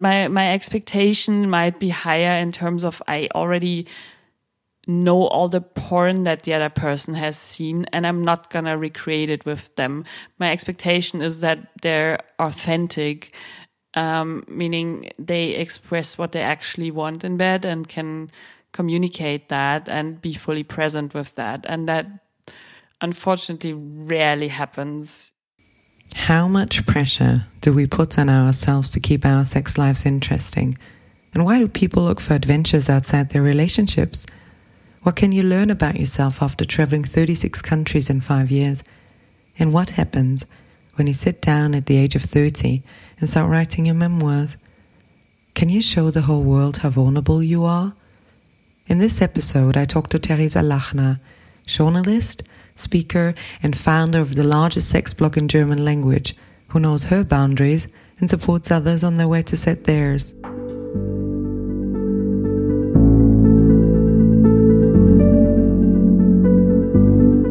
[0.00, 3.86] my my expectation might be higher in terms of I already
[4.86, 9.28] know all the porn that the other person has seen and I'm not gonna recreate
[9.28, 10.04] it with them.
[10.38, 13.34] My expectation is that they're authentic,
[13.94, 18.30] um, meaning they express what they actually want in bed and can
[18.72, 21.66] communicate that and be fully present with that.
[21.68, 22.06] And that
[23.00, 25.32] unfortunately rarely happens.
[26.14, 30.76] How much pressure do we put on ourselves to keep our sex lives interesting?
[31.34, 34.26] And why do people look for adventures outside their relationships?
[35.02, 38.82] What can you learn about yourself after traveling 36 countries in five years?
[39.58, 40.46] And what happens
[40.94, 42.82] when you sit down at the age of 30
[43.20, 44.56] and start writing your memoirs?
[45.54, 47.94] Can you show the whole world how vulnerable you are?
[48.86, 51.20] In this episode, I talked to Theresa Lachner,
[51.66, 52.42] journalist,
[52.80, 56.34] speaker, and founder of the largest sex blog in German language,
[56.68, 57.88] who knows her boundaries
[58.20, 60.34] and supports others on their way to set theirs.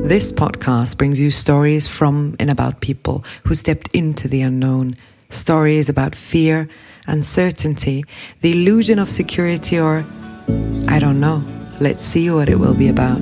[0.07, 4.95] This podcast brings you stories from and about people who stepped into the unknown.
[5.29, 6.69] Stories about fear,
[7.07, 8.05] uncertainty,
[8.39, 10.05] the illusion of security, or
[10.87, 11.43] I don't know.
[11.81, 13.21] Let's see what it will be about.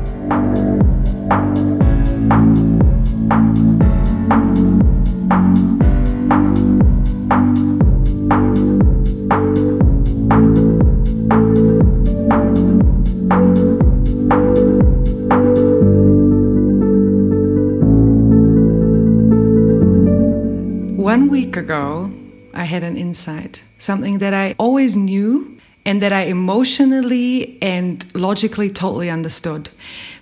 [21.01, 22.11] One week ago,
[22.53, 28.69] I had an insight, something that I always knew and that I emotionally and logically
[28.69, 29.69] totally understood.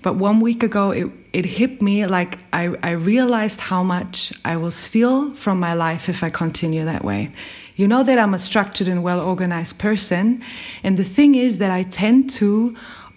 [0.02, 4.56] But one week ago, it, it hit me like I, I realized how much I
[4.56, 7.30] will steal from my life if I continue that way.
[7.76, 10.42] You know that I'm a structured and well organized person.
[10.82, 12.74] And the thing is that I tend to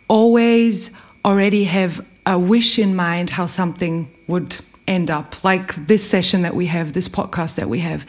[0.08, 0.90] always
[1.24, 6.54] already have a wish in mind how something would end up like this session that
[6.54, 8.04] we have this podcast that we have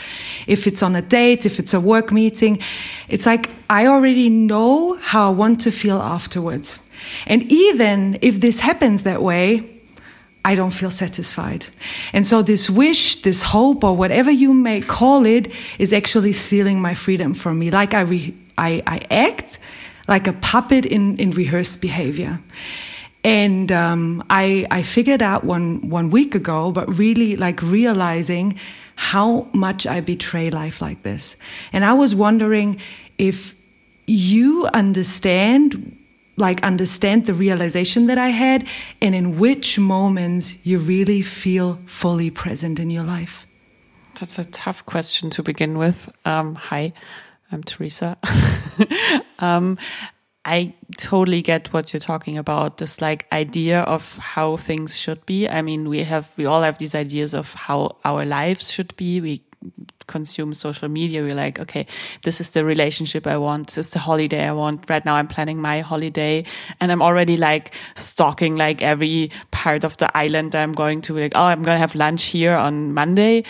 [0.47, 2.59] if it's on a date if it's a work meeting
[3.09, 6.79] it's like i already know how i want to feel afterwards
[7.27, 9.69] and even if this happens that way
[10.45, 11.67] I don't feel satisfied.
[12.11, 16.81] And so, this wish, this hope, or whatever you may call it, is actually stealing
[16.81, 17.71] my freedom from me.
[17.71, 19.59] Like I, re- I, I act
[20.07, 22.39] like a puppet in, in rehearsed behavior.
[23.23, 28.59] And um, I, I figured out one, one week ago, but really like realizing
[28.95, 31.37] how much I betray life like this.
[31.71, 32.79] And I was wondering
[33.17, 33.55] if
[34.07, 35.97] you understand
[36.35, 38.67] like understand the realization that I had
[39.01, 43.45] and in which moments you really feel fully present in your life?
[44.19, 46.11] That's a tough question to begin with.
[46.25, 46.93] Um, hi,
[47.51, 48.17] I'm Theresa.
[49.39, 49.77] um,
[50.45, 52.77] I totally get what you're talking about.
[52.77, 55.47] This like idea of how things should be.
[55.47, 59.21] I mean, we have, we all have these ideas of how our lives should be.
[59.21, 59.43] We
[60.07, 61.21] consume social media.
[61.21, 61.85] We're like, okay,
[62.23, 63.67] this is the relationship I want.
[63.67, 64.89] This is the holiday I want.
[64.89, 66.45] Right now I'm planning my holiday
[66.81, 71.17] and I'm already like stalking like every part of the island I'm going to.
[71.17, 73.43] Like, oh, I'm going to have lunch here on Monday.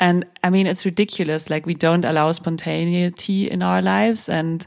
[0.00, 1.48] And I mean, it's ridiculous.
[1.48, 4.66] Like we don't allow spontaneity in our lives and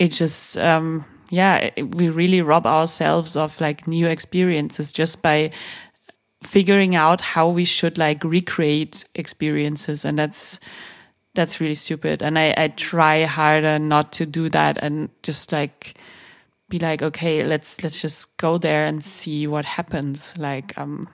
[0.00, 5.50] it just, um, yeah, we really rob ourselves of like new experiences just by
[6.42, 10.06] figuring out how we should like recreate experiences.
[10.06, 10.58] And that's,
[11.34, 12.22] that's really stupid.
[12.22, 15.98] And I, I try harder not to do that and just like,
[16.70, 20.34] be like, okay, let's, let's just go there and see what happens.
[20.38, 21.04] Like, um,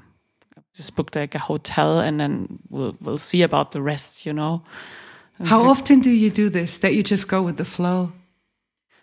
[0.75, 4.63] just booked like a hotel and then we'll, we'll see about the rest, you know?
[5.45, 8.13] How often do you do this that you just go with the flow?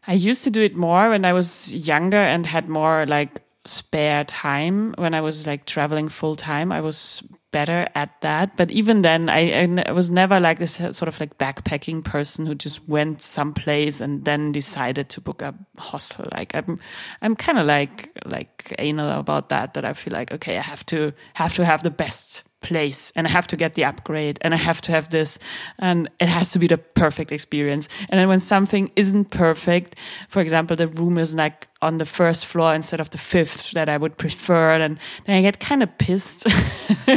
[0.07, 4.23] I used to do it more when I was younger and had more like spare
[4.25, 4.93] time.
[4.97, 7.23] When I was like traveling full time, I was
[7.53, 8.57] better at that.
[8.57, 12.45] But even then, I, I was never like this uh, sort of like backpacking person
[12.45, 16.27] who just went someplace and then decided to book a hostel.
[16.33, 16.77] Like I'm,
[17.21, 19.75] I'm kind of like like anal about that.
[19.75, 23.27] That I feel like okay, I have to have to have the best place and
[23.27, 25.37] I have to get the upgrade and I have to have this
[25.77, 27.87] and it has to be the perfect experience.
[28.09, 29.99] And then when something isn't perfect,
[30.29, 33.89] for example, the room is like on the first floor instead of the fifth that
[33.89, 36.47] I would prefer, and then I get kind of pissed.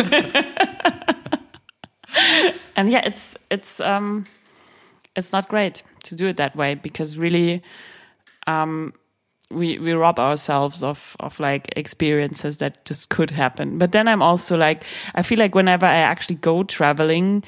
[2.77, 4.27] and yeah, it's it's um,
[5.15, 7.63] it's not great to do it that way because really,
[8.47, 8.93] um,
[9.51, 13.79] we we rob ourselves of of like experiences that just could happen.
[13.79, 14.85] But then I'm also like,
[15.15, 17.45] I feel like whenever I actually go traveling,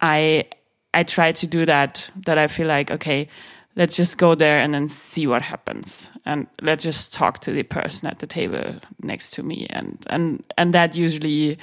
[0.00, 0.44] I
[0.92, 2.10] I try to do that.
[2.24, 3.28] That I feel like okay
[3.76, 7.62] let's just go there and then see what happens and let's just talk to the
[7.62, 11.58] person at the table next to me and and and that usually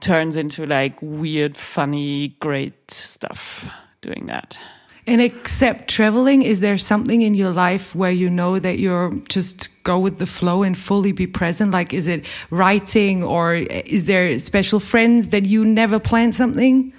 [0.00, 3.68] turns into like weird funny great stuff
[4.00, 4.58] doing that
[5.08, 9.68] and except traveling is there something in your life where you know that you're just
[9.82, 14.38] go with the flow and fully be present like is it writing or is there
[14.38, 16.92] special friends that you never plan something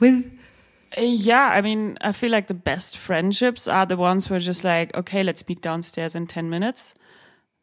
[0.00, 0.28] with
[0.98, 4.94] yeah, I mean, I feel like the best friendships are the ones where just like,
[4.94, 6.96] okay, let's meet downstairs in 10 minutes.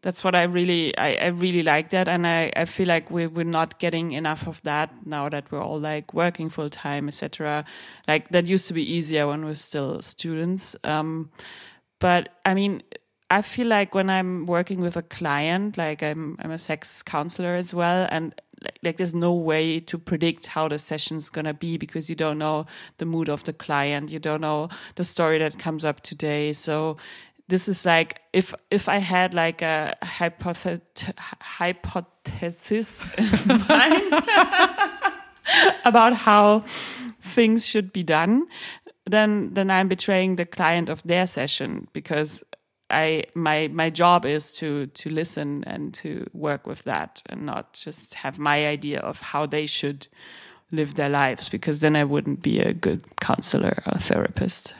[0.02, 2.08] That's what I really, I, I really like that.
[2.08, 5.62] And I, I feel like we, we're not getting enough of that now that we're
[5.62, 7.66] all like working full time, etc.
[8.08, 10.76] Like that used to be easier when we're still students.
[10.86, 11.32] Um,
[12.00, 12.82] but I mean,
[13.32, 17.54] I feel like when I'm working with a client, like I'm, I'm a sex counselor
[17.54, 21.78] as well, and like, like there's no way to predict how the session's gonna be
[21.78, 22.66] because you don't know
[22.98, 26.54] the mood of the client, you don't know the story that comes up today.
[26.54, 26.98] So
[27.50, 34.14] this is like if if I had like a hypothet- hypothesis in mind
[35.86, 36.60] about how
[37.22, 38.46] things should be done,
[39.06, 42.44] then then I'm betraying the client of their session because
[42.92, 47.74] I my my job is to to listen and to work with that and not
[47.74, 50.08] just have my idea of how they should
[50.72, 54.76] live their lives because then I wouldn't be a good counselor or therapist.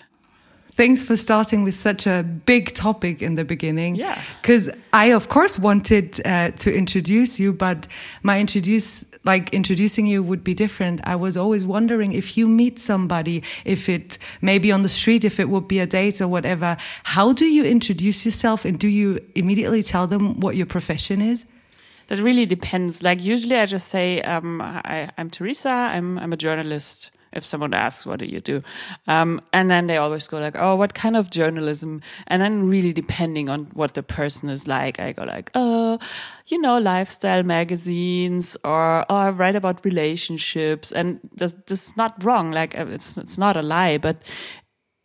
[0.80, 3.98] Thanks for starting with such a big topic in the beginning.
[3.98, 4.18] Yeah.
[4.42, 7.86] Because I, of course, wanted uh, to introduce you, but
[8.24, 11.02] my introduce, like introducing you would be different.
[11.04, 15.38] I was always wondering if you meet somebody, if it maybe on the street, if
[15.38, 19.20] it would be a date or whatever, how do you introduce yourself and do you
[19.36, 21.46] immediately tell them what your profession is?
[22.08, 23.04] That really depends.
[23.04, 27.74] Like usually I just say, um, I, I'm Theresa, I'm, I'm a journalist if someone
[27.74, 28.62] asks, what do you do?
[29.08, 32.02] Um, and then they always go like, oh, what kind of journalism?
[32.28, 36.00] And then really depending on what the person is like, I go like, oh,
[36.48, 40.92] you know, lifestyle magazines or, oh, I write about relationships.
[40.92, 42.52] And this, this is not wrong.
[42.52, 44.22] Like it's, it's not a lie, but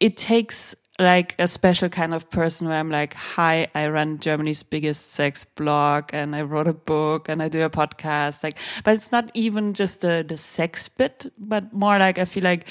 [0.00, 4.62] it takes like a special kind of person where I'm like, hi, I run Germany's
[4.62, 8.44] biggest sex blog and I wrote a book and I do a podcast.
[8.44, 12.44] Like, but it's not even just the, the sex bit, but more like I feel
[12.44, 12.68] like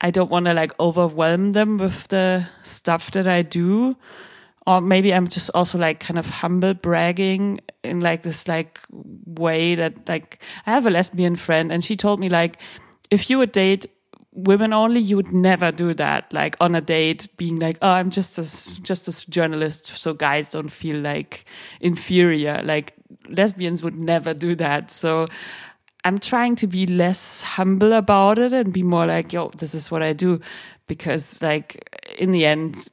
[0.00, 3.94] I don't want to like overwhelm them with the stuff that I do.
[4.66, 9.74] Or maybe I'm just also like kind of humble bragging in like this like way
[9.74, 12.58] that like I have a lesbian friend and she told me like,
[13.10, 13.86] if you would date
[14.34, 18.10] women only you would never do that like on a date being like oh i'm
[18.10, 21.44] just a just a journalist so guys don't feel like
[21.80, 22.60] inferior.
[22.64, 22.94] Like
[23.28, 24.90] lesbians would never do that.
[24.90, 25.26] So
[26.04, 29.90] i'm trying to be less humble about it and be more like yo this is
[29.90, 30.38] what i do
[30.86, 32.88] because like in the end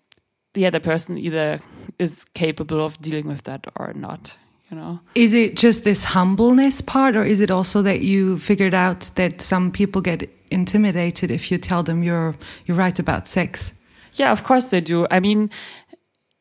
[0.53, 1.59] the other person either
[1.99, 4.37] is capable of dealing with that or not
[4.69, 5.01] you know?
[5.15, 9.41] Is it just this humbleness part or is it also that you figured out that
[9.41, 13.73] some people get intimidated if you tell them you're you write about sex?
[14.13, 15.07] Yeah, of course they do.
[15.09, 15.49] I mean,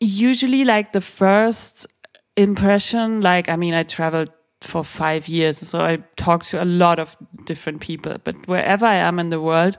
[0.00, 1.86] usually like the first
[2.36, 6.98] impression, like I mean, I traveled for five years, so I talk to a lot
[6.98, 8.16] of different people.
[8.22, 9.78] But wherever I am in the world,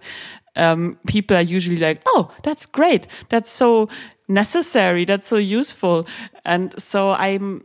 [0.55, 3.07] um, people are usually like, "Oh, that's great.
[3.29, 3.89] That's so
[4.27, 5.05] necessary.
[5.05, 6.07] That's so useful."
[6.45, 7.63] And so I'm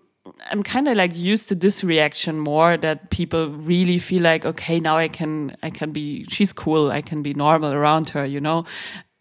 [0.51, 4.81] I'm kind of like used to this reaction more that people really feel like, okay,
[4.81, 6.91] now I can, I can be, she's cool.
[6.91, 8.65] I can be normal around her, you know?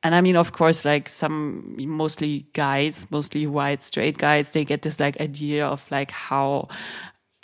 [0.04, 4.84] And I mean, of course, like some mostly guys, mostly white straight guys, they get
[4.84, 6.68] this like idea of like how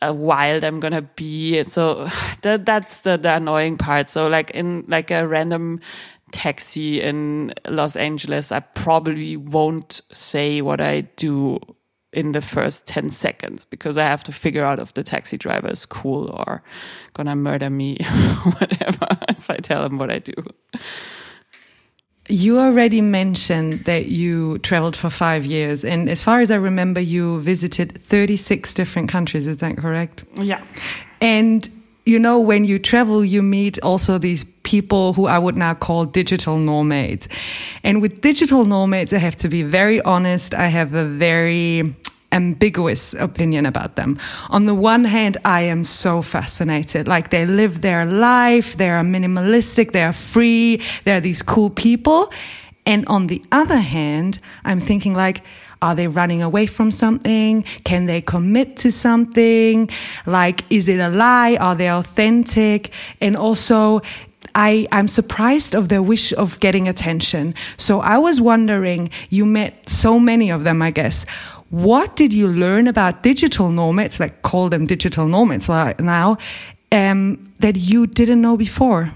[0.02, 1.64] uh, wild I'm gonna be.
[1.64, 2.08] So
[2.44, 4.10] that, that's the, the annoying part.
[4.10, 5.80] So like in like a random
[6.32, 11.60] taxi in Los Angeles, I probably won't say what I do
[12.14, 15.70] in the first 10 seconds because I have to figure out if the taxi driver
[15.70, 16.62] is cool or
[17.14, 17.98] gonna murder me,
[18.60, 20.34] whatever, if I tell him what I do.
[22.28, 27.02] You already mentioned that you traveled for five years, and as far as I remember,
[27.02, 29.48] you visited 36 different countries.
[29.48, 30.24] Is that correct?
[30.36, 30.64] Yeah.
[31.20, 31.70] And
[32.06, 36.06] you know, when you travel, you meet also these people who I would now call
[36.06, 37.30] digital nomads.
[37.84, 40.54] And with digital nomads, I have to be very honest.
[40.54, 41.96] I have a very
[42.32, 44.18] ambiguous opinion about them.
[44.50, 47.08] On the one hand, I am so fascinated.
[47.08, 52.32] Like they live their life, they are minimalistic, they are free, they're these cool people.
[52.86, 55.44] And on the other hand, I'm thinking like,
[55.82, 57.64] are they running away from something?
[57.84, 59.90] Can they commit to something?
[60.26, 61.56] Like, is it a lie?
[61.56, 62.92] Are they authentic?
[63.20, 64.02] And also,
[64.54, 67.56] I, I'm surprised of their wish of getting attention.
[67.78, 71.26] So I was wondering, you met so many of them, I guess.
[71.70, 76.38] What did you learn about digital nomads, like call them digital nomads now,
[76.92, 79.14] um, that you didn't know before?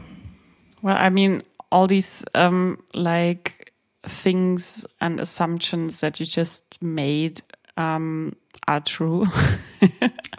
[0.81, 3.64] Well, I mean, all these um, like
[4.05, 7.41] things and assumptions that you just made
[7.77, 8.35] um,
[8.67, 9.25] are true.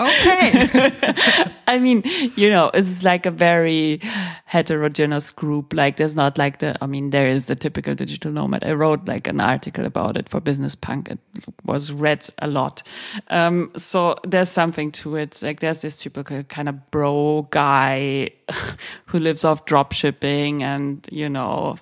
[0.00, 0.68] okay.
[1.68, 2.02] I mean,
[2.34, 4.00] you know, it's like a very
[4.46, 5.72] heterogeneous group.
[5.72, 8.64] Like there's not like the, I mean, there is the typical digital nomad.
[8.64, 11.10] I wrote like an article about it for Business Punk.
[11.10, 11.18] It
[11.64, 12.82] was read a lot.
[13.28, 15.40] Um, so there's something to it.
[15.42, 18.30] Like there's this typical kind of bro guy
[19.06, 21.76] who lives off drop shipping and, you know,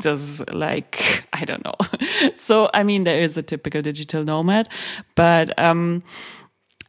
[0.00, 1.74] does like, I don't know.
[2.36, 4.68] so, I mean, there is a typical digital nomad,
[5.14, 6.00] but, um,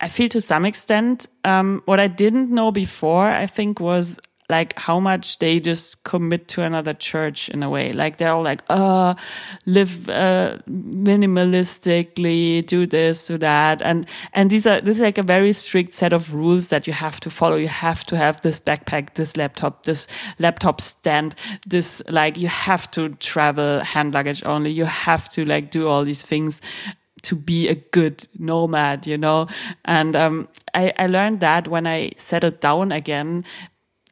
[0.03, 4.19] I feel to some extent, um, what I didn't know before, I think was
[4.51, 7.93] like how much they just commit to another church in a way.
[7.93, 9.15] Like they're all like, uh,
[9.65, 13.81] live, uh, minimalistically, do this, do that.
[13.81, 16.93] And, and these are, this is like a very strict set of rules that you
[16.93, 17.55] have to follow.
[17.55, 21.33] You have to have this backpack, this laptop, this laptop stand,
[21.65, 24.71] this, like, you have to travel hand luggage only.
[24.71, 26.61] You have to like do all these things
[27.21, 29.47] to be a good nomad, you know?
[29.85, 33.43] And, um, I, I learned that when I settled down again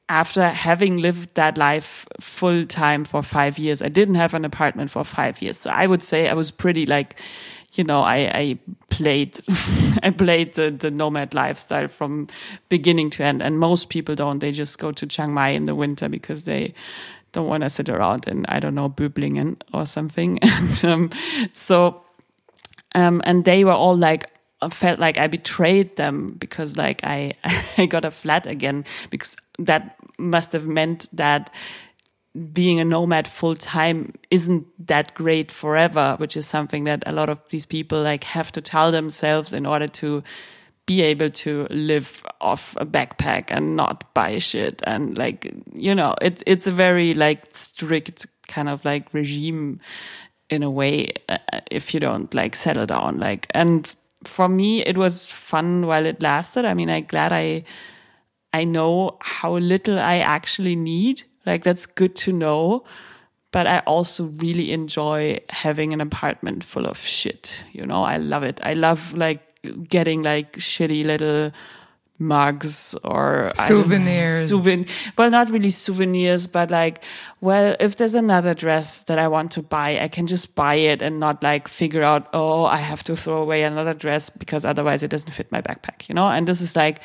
[0.09, 3.81] after having lived that life full time for five years.
[3.81, 5.57] I didn't have an apartment for five years.
[5.57, 7.19] So I would say I was pretty like,
[7.73, 9.39] you know, I, I played,
[10.03, 12.27] I played the, the nomad lifestyle from
[12.67, 13.43] beginning to end.
[13.43, 14.39] And most people don't.
[14.39, 16.73] They just go to Chiang Mai in the winter because they,
[17.31, 20.39] don't want to sit around in I don't know Böblingen or something.
[20.43, 21.09] And um,
[21.53, 22.01] so
[22.95, 24.25] um, and they were all like,
[24.71, 27.33] felt like I betrayed them because like I,
[27.77, 31.53] I got a flat again because that must have meant that
[32.53, 37.29] being a nomad full time isn't that great forever, which is something that a lot
[37.29, 40.23] of these people like have to tell themselves in order to
[40.85, 44.81] be able to live off a backpack and not buy shit.
[44.85, 49.79] And like you know it's it's a very like strict kind of like regime
[50.49, 51.37] in a way uh,
[51.69, 53.47] if you don't like settle down like.
[53.51, 56.65] And for me it was fun while it lasted.
[56.65, 57.63] I mean i'm glad i
[58.53, 62.83] i know how little i actually need like that's good to know
[63.51, 68.43] but i also really enjoy having an apartment full of shit you know i love
[68.43, 69.41] it i love like
[69.87, 71.51] getting like shitty little
[72.19, 74.49] mugs or souvenirs.
[74.49, 74.85] Souven
[75.17, 77.03] well, not really souvenirs, but like,
[77.39, 81.01] well, if there's another dress that I want to buy, I can just buy it
[81.01, 85.01] and not like figure out, oh, I have to throw away another dress because otherwise
[85.01, 86.27] it doesn't fit my backpack, you know?
[86.27, 86.99] And this is like,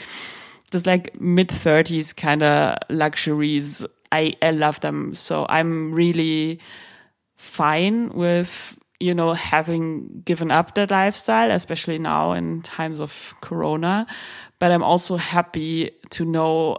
[0.75, 3.87] this like mid thirties kind of luxuries.
[4.13, 5.15] I, I love them.
[5.15, 6.61] So I'm really
[7.37, 14.07] fine with you know, having given up that lifestyle, especially now in times of Corona.
[14.59, 16.79] But I'm also happy to know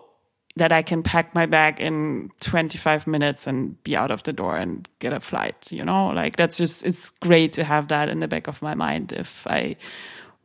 [0.55, 4.55] that I can pack my bag in 25 minutes and be out of the door
[4.55, 8.21] and get a flight, you know, like that's just, it's great to have that in
[8.21, 9.75] the back of my mind if I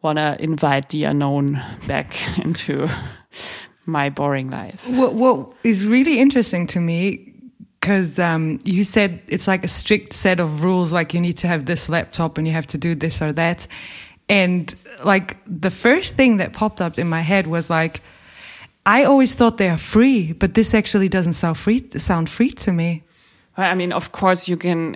[0.02, 2.88] want to invite the unknown back into
[3.87, 4.87] my boring life.
[4.88, 7.30] What, what is really interesting to me
[7.80, 11.47] because um, you said it's like a strict set of rules like you need to
[11.47, 13.66] have this laptop and you have to do this or that
[14.28, 18.02] and like the first thing that popped up in my head was like
[18.85, 22.71] i always thought they are free but this actually doesn't sound free sound free to
[22.73, 23.02] me
[23.57, 24.95] i mean of course you can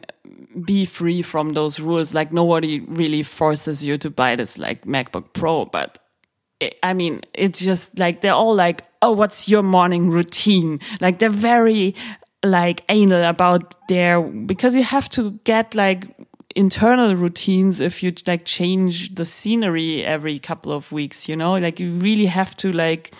[0.64, 5.32] be free from those rules like nobody really forces you to buy this like macbook
[5.32, 5.99] pro but
[6.82, 10.80] I mean, it's just like they're all like, oh, what's your morning routine?
[11.00, 11.94] Like they're very
[12.44, 16.04] like anal about their because you have to get like
[16.54, 21.80] internal routines if you like change the scenery every couple of weeks you know like
[21.80, 23.12] you really have to like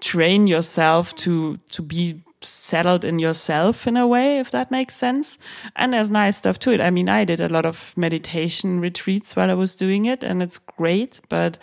[0.00, 5.38] train yourself to to be settled in yourself in a way if that makes sense.
[5.76, 6.80] And there's nice stuff to it.
[6.80, 10.42] I mean i did a lot of meditation retreats while i was doing it and
[10.42, 11.58] it's great but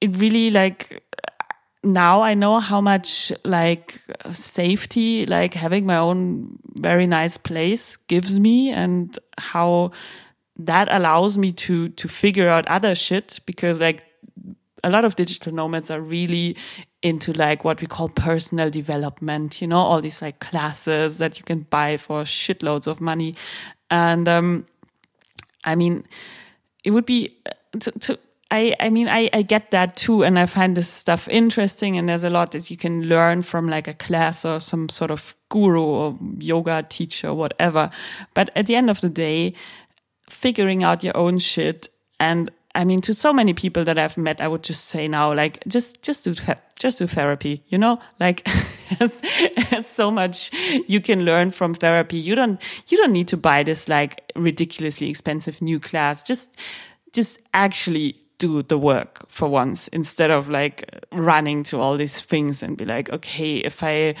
[0.00, 1.02] it really like
[1.84, 4.00] now I know how much like
[4.30, 9.90] safety, like having my own very nice place gives me and how
[10.56, 14.04] that allows me to to figure out other shit because like
[14.84, 16.56] a lot of digital nomads are really
[17.02, 21.44] into like what we call personal development, you know, all these like classes that you
[21.44, 23.34] can buy for shitloads of money.
[23.90, 24.66] And um,
[25.64, 26.04] I mean,
[26.84, 28.18] it would be uh, to, to
[28.50, 30.24] I, I mean, I, I get that too.
[30.24, 31.96] And I find this stuff interesting.
[31.96, 35.10] And there's a lot that you can learn from like a class or some sort
[35.10, 37.90] of guru or yoga teacher or whatever.
[38.34, 39.54] But at the end of the day,
[40.28, 41.88] figuring out your own shit
[42.20, 45.34] and I mean, to so many people that I've met, I would just say now,
[45.34, 46.34] like, just, just do,
[46.78, 48.48] just do therapy, you know, like,
[49.82, 50.50] so much
[50.88, 52.16] you can learn from therapy.
[52.16, 56.22] You don't, you don't need to buy this like ridiculously expensive new class.
[56.22, 56.58] Just,
[57.12, 62.62] just actually do the work for once instead of like running to all these things
[62.62, 64.14] and be like, okay, if I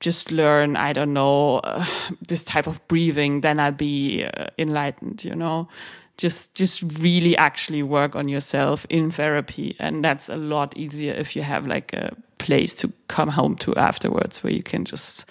[0.00, 1.84] just learn, I don't know, uh,
[2.28, 5.68] this type of breathing, then I'll be uh, enlightened, you know?
[6.16, 11.34] Just just really actually work on yourself in therapy and that's a lot easier if
[11.34, 15.24] you have like a place to come home to afterwards where you can just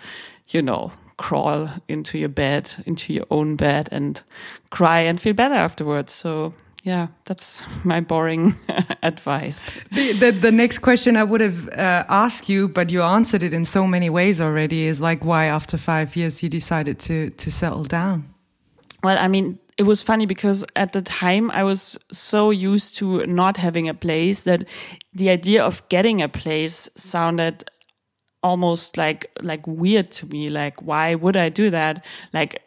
[0.50, 4.24] you know crawl into your bed into your own bed and
[4.72, 8.54] cry and feel better afterwards so yeah, that's my boring
[9.04, 9.72] advice.
[9.92, 13.54] The, the, the, next question I would have uh, asked you, but you answered it
[13.54, 17.52] in so many ways already, is like why after five years you decided to to
[17.52, 18.34] settle down.
[19.02, 23.26] Well, I mean, it was funny because at the time I was so used to
[23.26, 24.68] not having a place that
[25.14, 27.64] the idea of getting a place sounded
[28.44, 30.50] almost like like weird to me.
[30.50, 32.06] Like why would i do that?
[32.34, 32.62] Like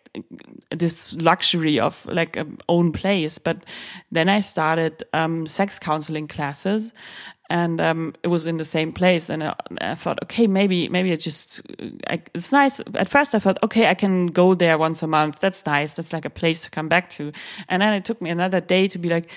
[0.70, 3.38] this luxury of like a own place.
[3.38, 3.64] But
[4.10, 6.92] then i started um, sex counseling classes
[7.48, 9.28] and um, it was in the same place.
[9.30, 11.62] And I, I thought, okay, maybe maybe it just
[12.08, 12.80] I, it's nice.
[12.94, 15.40] At first, I thought, okay, I can go there once a month.
[15.40, 15.94] That's nice.
[15.94, 17.32] That's like a place to come back to.
[17.68, 19.30] And then it took me another day to be like,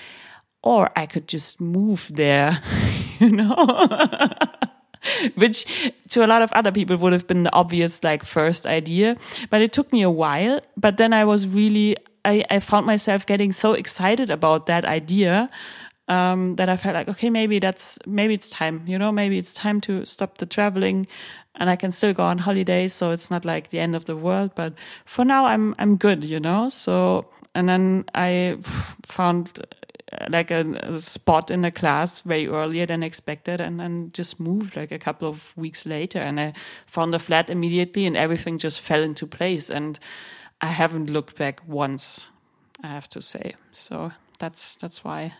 [0.62, 2.58] or I could just move there,
[3.18, 3.88] you know.
[5.34, 5.64] Which
[6.10, 9.16] to a lot of other people would have been the obvious like first idea,
[9.48, 10.60] but it took me a while.
[10.76, 15.48] But then I was really I, I found myself getting so excited about that idea
[16.10, 19.52] um, that I felt like, okay, maybe that's, maybe it's time, you know, maybe it's
[19.52, 21.06] time to stop the traveling
[21.54, 22.92] and I can still go on holidays.
[22.92, 26.24] So it's not like the end of the world, but for now I'm, I'm good,
[26.24, 26.68] you know?
[26.68, 28.58] So, and then I
[29.06, 29.60] found
[30.12, 34.40] uh, like a, a, spot in the class very earlier than expected and then just
[34.40, 36.54] moved like a couple of weeks later and I
[36.86, 39.96] found a flat immediately and everything just fell into place and
[40.60, 42.26] I haven't looked back once,
[42.82, 43.54] I have to say.
[43.70, 45.34] So that's, that's why.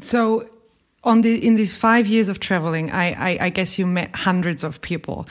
[0.00, 0.48] So,
[1.02, 4.64] on the in these five years of traveling, I, I, I guess you met hundreds
[4.64, 5.28] of people.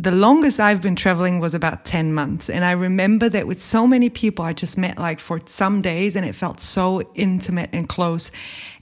[0.00, 2.50] The longest I've been traveling was about 10 months.
[2.50, 6.16] And I remember that with so many people, I just met like for some days
[6.16, 8.32] and it felt so intimate and close.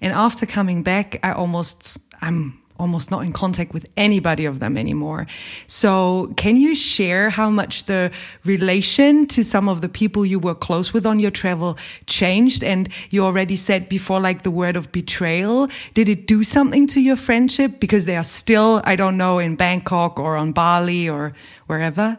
[0.01, 4.77] And after coming back, I almost, I'm almost not in contact with anybody of them
[4.77, 5.27] anymore.
[5.67, 8.11] So, can you share how much the
[8.45, 12.65] relation to some of the people you were close with on your travel changed?
[12.65, 15.69] And you already said before, like the word of betrayal.
[15.95, 17.81] Did it do something to your friendship?
[17.81, 21.33] Because they are still, I don't know, in Bangkok or on Bali or
[21.67, 22.19] wherever?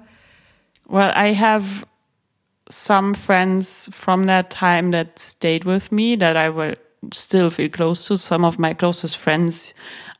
[0.87, 1.85] Well, I have
[2.69, 6.75] some friends from that time that stayed with me that I will
[7.11, 8.17] still feel close to.
[8.17, 9.73] Some of my closest friends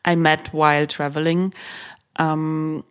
[0.06, 1.54] I met while traveling.
[2.18, 2.84] Um,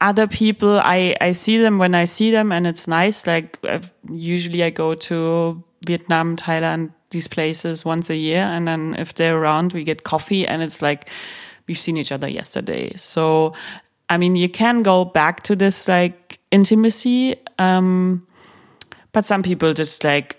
[0.00, 3.26] other people, I, I see them when I see them and it's nice.
[3.26, 8.42] Like uh, usually I go to Vietnam, Thailand, these places once a year.
[8.42, 11.08] And then if they're around, we get coffee and it's like,
[11.66, 12.92] we've seen each other yesterday.
[12.96, 13.54] So,
[14.08, 17.36] I mean, you can go back to this like intimacy.
[17.58, 18.26] Um,
[19.12, 20.38] but some people just like,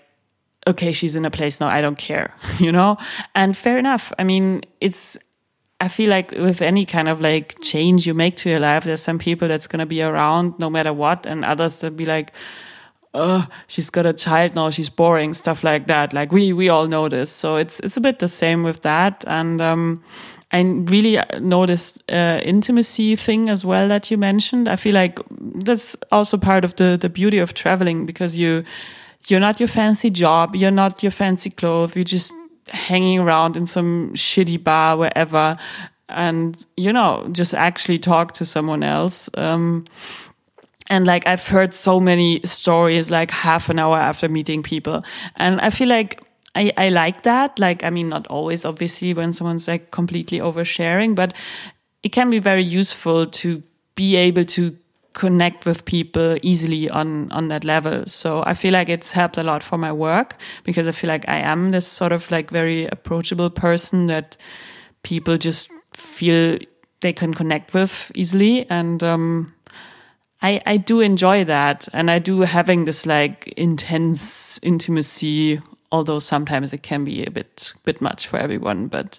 [0.68, 1.68] okay, she's in a place now.
[1.68, 2.98] I don't care, you know?
[3.34, 4.12] And fair enough.
[4.18, 5.18] I mean, it's,
[5.86, 9.00] I feel like with any kind of like change you make to your life, there's
[9.00, 12.32] some people that's going to be around no matter what, and others that be like,
[13.14, 16.12] oh, she's got a child now, she's boring, stuff like that.
[16.12, 17.30] Like we, we all know this.
[17.30, 19.24] So it's, it's a bit the same with that.
[19.28, 20.02] And, um,
[20.50, 24.68] I really noticed uh, intimacy thing as well that you mentioned.
[24.68, 28.64] I feel like that's also part of the, the beauty of traveling because you,
[29.28, 30.56] you're not your fancy job.
[30.56, 31.94] You're not your fancy clothes.
[31.94, 32.34] You just
[32.68, 35.56] hanging around in some shitty bar wherever
[36.08, 39.28] and you know just actually talk to someone else.
[39.34, 39.84] Um,
[40.88, 45.02] and like i've heard so many stories like half an hour after meeting people.
[45.36, 46.22] And i feel like
[46.54, 47.58] I, I like that.
[47.58, 51.34] Like i mean not always obviously when someone's like completely oversharing but
[52.02, 53.62] it can be very useful to
[53.96, 54.76] be able to
[55.16, 58.04] connect with people easily on on that level.
[58.06, 61.26] So I feel like it's helped a lot for my work because I feel like
[61.26, 64.36] I am this sort of like very approachable person that
[65.02, 66.58] people just feel
[67.00, 68.68] they can connect with easily.
[68.70, 69.48] And um
[70.42, 71.88] I, I do enjoy that.
[71.94, 77.72] And I do having this like intense intimacy, although sometimes it can be a bit
[77.84, 79.18] bit much for everyone, but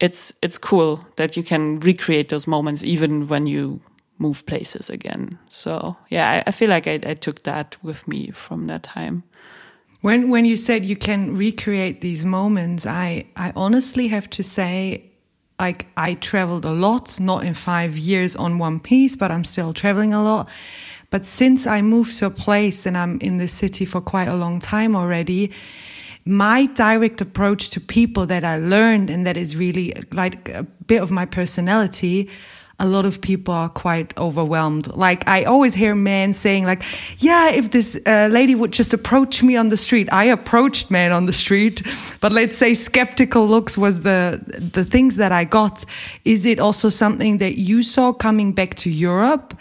[0.00, 3.80] it's it's cool that you can recreate those moments even when you
[4.18, 5.30] move places again.
[5.48, 9.24] So yeah, I, I feel like I, I took that with me from that time.
[10.00, 15.10] When when you said you can recreate these moments, I I honestly have to say
[15.58, 19.72] like I traveled a lot, not in five years on one piece, but I'm still
[19.72, 20.48] traveling a lot.
[21.10, 24.34] But since I moved to a place and I'm in the city for quite a
[24.34, 25.52] long time already,
[26.24, 31.02] my direct approach to people that I learned and that is really like a bit
[31.02, 32.28] of my personality
[32.78, 34.88] a lot of people are quite overwhelmed.
[34.94, 36.82] Like I always hear men saying like,
[37.18, 40.08] yeah, if this uh, lady would just approach me on the street.
[40.12, 41.82] I approached men on the street,
[42.20, 45.84] but let's say skeptical looks was the the things that I got.
[46.24, 49.56] Is it also something that you saw coming back to Europe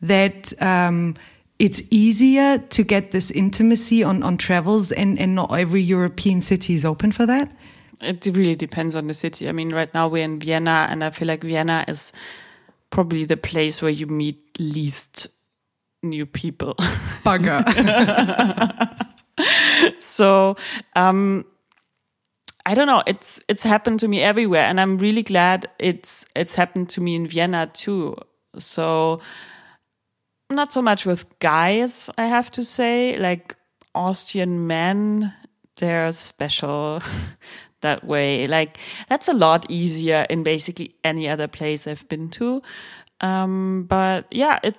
[0.00, 1.14] that um,
[1.58, 6.74] it's easier to get this intimacy on, on travels and, and not every European city
[6.74, 7.50] is open for that?
[8.00, 9.48] It really depends on the city.
[9.48, 12.12] I mean, right now we're in Vienna and I feel like Vienna is
[12.94, 15.26] probably the place where you meet least
[16.04, 16.74] new people.
[17.24, 17.60] Bugger.
[19.98, 20.56] so,
[20.94, 21.44] um,
[22.64, 23.02] I don't know.
[23.06, 27.16] It's it's happened to me everywhere, and I'm really glad it's it's happened to me
[27.16, 28.16] in Vienna too.
[28.58, 29.20] So,
[30.50, 33.18] not so much with guys, I have to say.
[33.18, 33.56] Like
[33.94, 35.34] Austrian men,
[35.76, 37.02] they're special
[37.84, 38.48] that way.
[38.48, 42.60] Like that's a lot easier in basically any other place I've been to.
[43.20, 44.76] Um, but yeah, it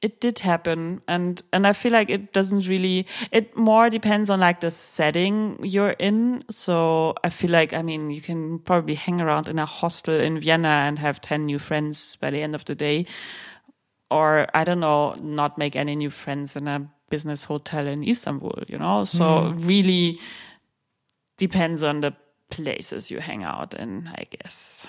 [0.00, 4.38] it did happen and and i feel like it doesn't really it more depends on
[4.38, 9.20] like the setting you're in so i feel like i mean you can probably hang
[9.20, 12.64] around in a hostel in vienna and have 10 new friends by the end of
[12.66, 13.04] the day
[14.10, 18.56] or i don't know not make any new friends in a business hotel in istanbul
[18.68, 19.68] you know so mm.
[19.68, 20.18] really
[21.38, 22.14] depends on the
[22.50, 24.86] places you hang out in, I guess.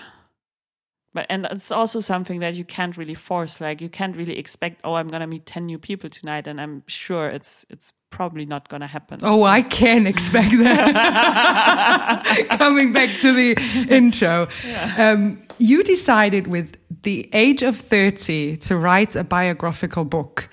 [1.13, 3.60] But and it's also something that you can't really force.
[3.60, 6.84] Like you can't really expect, oh, I'm gonna meet ten new people tonight, and I'm
[6.86, 9.19] sure it's it's probably not gonna happen.
[9.24, 9.43] Oh, so.
[9.45, 12.48] I can expect that.
[12.60, 15.13] Coming back to the intro, yeah.
[15.13, 20.48] um, you decided with the age of thirty to write a biographical book,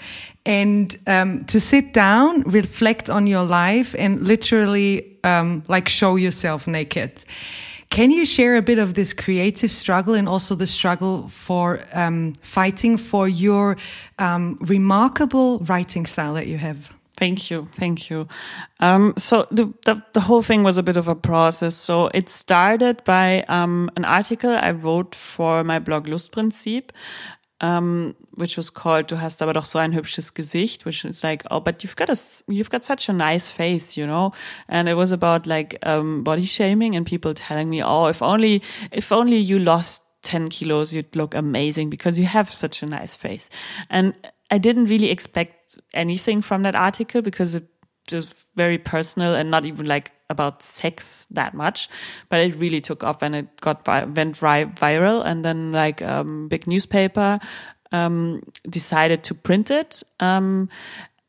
[0.46, 6.66] and um, to sit down, reflect on your life, and literally um, like show yourself
[6.66, 7.24] naked.
[7.90, 12.34] Can you share a bit of this creative struggle and also the struggle for um,
[12.42, 13.76] fighting for your
[14.18, 16.96] um, remarkable writing style that you have?
[17.16, 18.28] Thank you, thank you.
[18.80, 21.74] Um, so the, the, the whole thing was a bit of a process.
[21.74, 26.90] So it started by um, an article I wrote for my blog Lustprinzip,
[27.60, 31.44] um, which was called "Du hast aber doch so ein hübsches Gesicht," which is like,
[31.50, 32.16] "Oh, but you've got a
[32.48, 34.32] you've got such a nice face," you know.
[34.68, 38.62] And it was about like um, body shaming and people telling me, "Oh, if only
[38.92, 43.14] if only you lost." 10 kilos, you'd look amazing because you have such a nice
[43.14, 43.48] face.
[43.88, 44.12] And
[44.50, 47.68] I didn't really expect anything from that article because it
[48.10, 51.88] was very personal and not even like about sex that much,
[52.28, 55.24] but it really took off and it got went viral.
[55.24, 57.38] And then like um, big newspaper
[57.92, 60.68] um, decided to print it, um,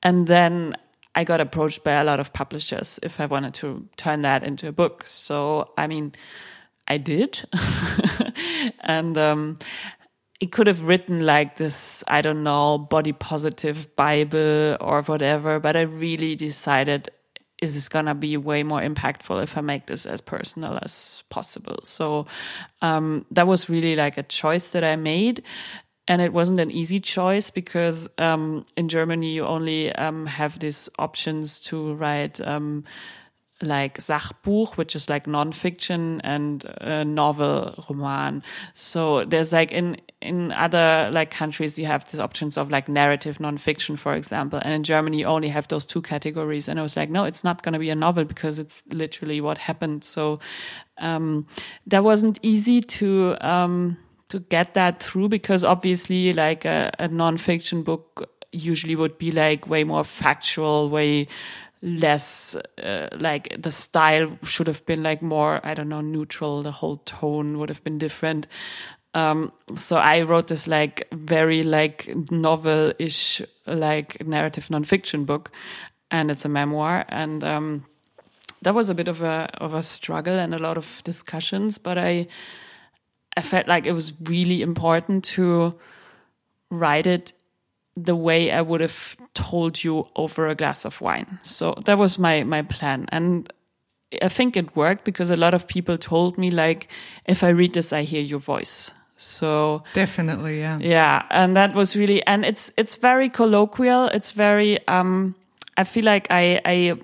[0.03, 0.75] and then
[1.15, 4.67] I got approached by a lot of publishers if I wanted to turn that into
[4.67, 5.05] a book.
[5.05, 6.13] So I mean,
[6.87, 7.43] I did,
[8.79, 9.59] and um,
[10.39, 15.75] it could have written like this, I don't know, body positive Bible or whatever, but
[15.75, 17.09] I really decided
[17.61, 21.79] is this gonna be way more impactful if I make this as personal as possible?
[21.83, 22.27] So
[22.81, 25.43] um, that was really like a choice that I made.
[26.09, 30.87] And it wasn't an easy choice because um, in Germany you only um, have these
[30.97, 32.85] options to write um,
[33.61, 38.43] like Sachbuch, which is like nonfiction, and a novel roman.
[38.73, 43.39] So there's like in in other like countries you have these options of like narrative
[43.39, 46.67] nonfiction, for example, and in Germany you only have those two categories.
[46.67, 49.41] And I was like, no, it's not going to be a novel because it's literally
[49.41, 50.03] what happened.
[50.03, 50.39] So
[50.99, 51.47] um,
[51.87, 53.37] that wasn't easy to.
[53.41, 53.97] Um,
[54.29, 59.69] to get that through because obviously like a, a nonfiction book usually would be like
[59.69, 61.29] way more factual, way
[61.81, 66.71] less uh, like the style should have been like more i don't know neutral the
[66.71, 68.47] whole tone would have been different
[69.13, 75.49] Um, so I wrote this like very like novel-ish like narrative nonfiction book,
[76.11, 77.03] and it's a memoir.
[77.09, 77.85] And um,
[78.61, 81.97] that was a bit of a of a struggle and a lot of discussions, but
[81.97, 82.27] I
[83.37, 85.73] I felt like it was really important to
[86.69, 87.33] write it
[87.97, 91.39] the way I would have told you over a glass of wine.
[91.41, 93.51] So that was my my plan and
[94.21, 96.87] I think it worked because a lot of people told me like
[97.25, 98.91] if I read this I hear your voice.
[99.15, 100.77] So definitely, yeah.
[100.79, 104.05] Yeah, and that was really and it's it's very colloquial.
[104.13, 105.35] It's very um
[105.75, 106.97] I feel like I I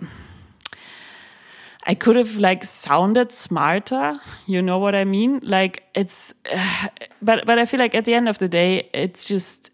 [1.85, 4.17] I could have like sounded smarter.
[4.47, 5.39] You know what I mean?
[5.43, 6.87] Like it's, uh,
[7.21, 9.72] but but I feel like at the end of the day, it's just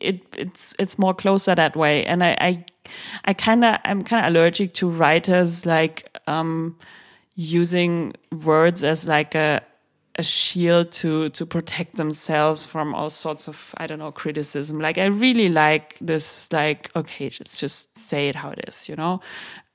[0.00, 2.04] it, it it's it's more closer that way.
[2.04, 2.64] And I I,
[3.24, 6.76] I kind of I'm kind of allergic to writers like um
[7.34, 9.62] using words as like a
[10.16, 14.80] a shield to to protect themselves from all sorts of I don't know criticism.
[14.80, 18.96] Like I really like this like okay, let's just say it how it is, you
[18.96, 19.20] know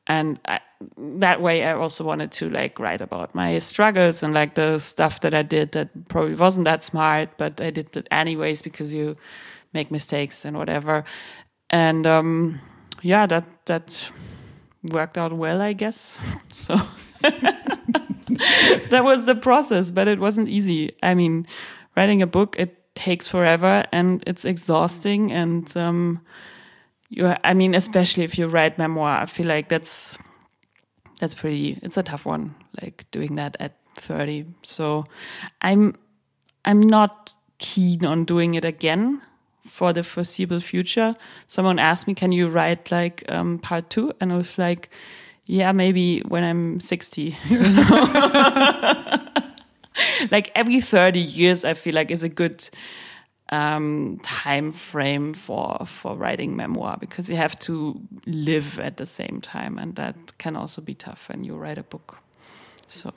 [0.08, 0.60] and I,
[0.98, 5.22] that way i also wanted to like write about my struggles and like the stuff
[5.22, 9.16] that i did that probably wasn't that smart but i did it anyways because you
[9.74, 11.04] make mistakes and whatever.
[11.70, 12.60] And um
[13.02, 14.12] yeah that that
[14.92, 16.18] worked out well i guess.
[16.52, 16.76] So
[18.90, 20.90] that was the process but it wasn't easy.
[21.02, 21.46] I mean
[21.96, 26.22] writing a book it takes forever and it's exhausting and um
[27.14, 30.18] you I mean, especially if you write memoir, I feel like that's
[31.20, 34.46] that's pretty it's a tough one, like doing that at 30.
[34.64, 35.04] So
[35.62, 35.96] I'm
[36.66, 39.22] I'm not keen on doing it again
[39.74, 41.16] for the foreseeable future.
[41.48, 44.14] Someone asked me, Can you write like um, part two?
[44.22, 44.88] And I was like,
[45.48, 47.36] Yeah, maybe when I'm 60.
[50.32, 52.70] like every 30 years, I feel like is a good
[53.50, 59.42] um, time frame for for writing memoir because you have to live at the same
[59.42, 62.20] time, and that can also be tough when you write a book.
[62.88, 63.12] So.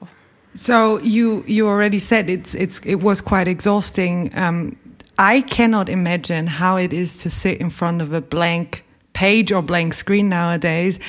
[0.54, 4.30] So you you already said it's it's it was quite exhausting.
[4.34, 4.78] Um,
[5.18, 9.62] I cannot imagine how it is to sit in front of a blank page or
[9.62, 11.00] blank screen nowadays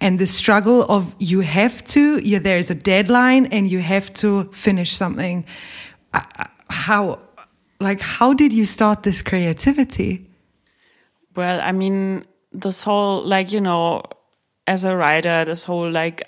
[0.00, 4.44] and the struggle of you have to yeah, there's a deadline and you have to
[4.52, 5.44] finish something.
[6.70, 7.18] How
[7.80, 10.26] like how did you start this creativity?
[11.34, 14.02] Well i mean this whole like you know
[14.66, 16.22] as a writer this whole like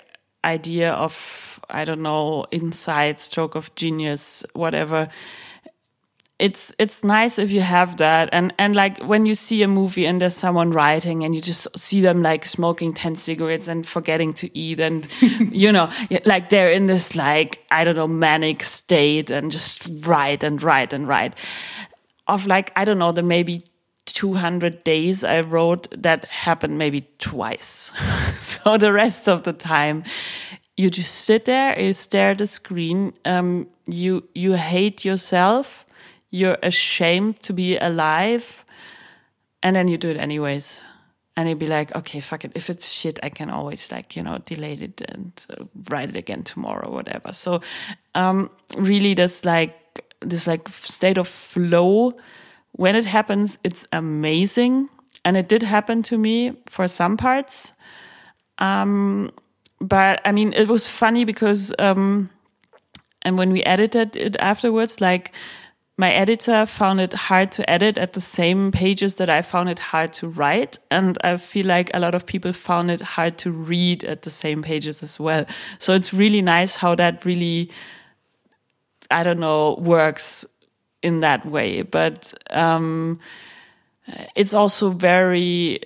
[0.45, 5.07] idea of i don't know insight stroke of genius whatever
[6.39, 8.29] it's it's nice if you have that.
[8.31, 11.77] And and like when you see a movie and there's someone writing and you just
[11.77, 15.07] see them like smoking 10 cigarettes and forgetting to eat and
[15.51, 15.89] you know
[16.25, 20.93] like they're in this like i don't know manic state and just write and write
[20.93, 21.33] and write.
[22.27, 23.63] Of like i don't know the maybe
[24.05, 27.91] 200 days i wrote that happened maybe twice.
[28.39, 30.03] So the rest of the time
[30.77, 35.85] you just sit there you stare at the screen um, you you hate yourself
[36.29, 38.63] you're ashamed to be alive
[39.63, 40.81] and then you do it anyways.
[41.35, 42.51] And you'd be like okay fuck it.
[42.53, 46.17] If it's shit i can always like you know delete it and uh, write it
[46.17, 47.31] again tomorrow or whatever.
[47.31, 47.61] So
[48.13, 52.11] um really this like this like state of flow
[52.73, 54.89] when it happens it's amazing.
[55.23, 57.73] And it did happen to me for some parts.
[58.57, 59.31] Um
[59.79, 62.29] but i mean it was funny because um
[63.21, 65.31] and when we edited it afterwards like
[65.99, 69.79] my editor found it hard to edit at the same pages that I found it
[69.79, 70.79] hard to write.
[70.89, 74.29] And I feel like a lot of people found it hard to read at the
[74.29, 75.45] same pages as well.
[75.77, 77.69] So it's really nice how that really,
[79.11, 80.45] I don't know, works
[81.03, 81.81] in that way.
[81.81, 83.19] But um,
[84.35, 85.81] it's also very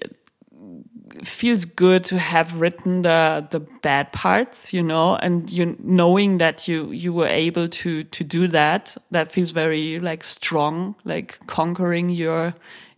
[1.24, 6.68] feels good to have written the the bad parts, you know, and you knowing that
[6.68, 8.96] you you were able to to do that.
[9.12, 12.54] That feels very like strong, like conquering your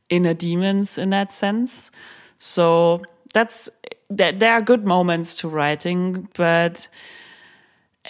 [0.10, 1.92] inner demons in that sense.
[2.40, 3.02] So
[3.34, 3.70] that's
[4.10, 6.88] that there are good moments to writing, but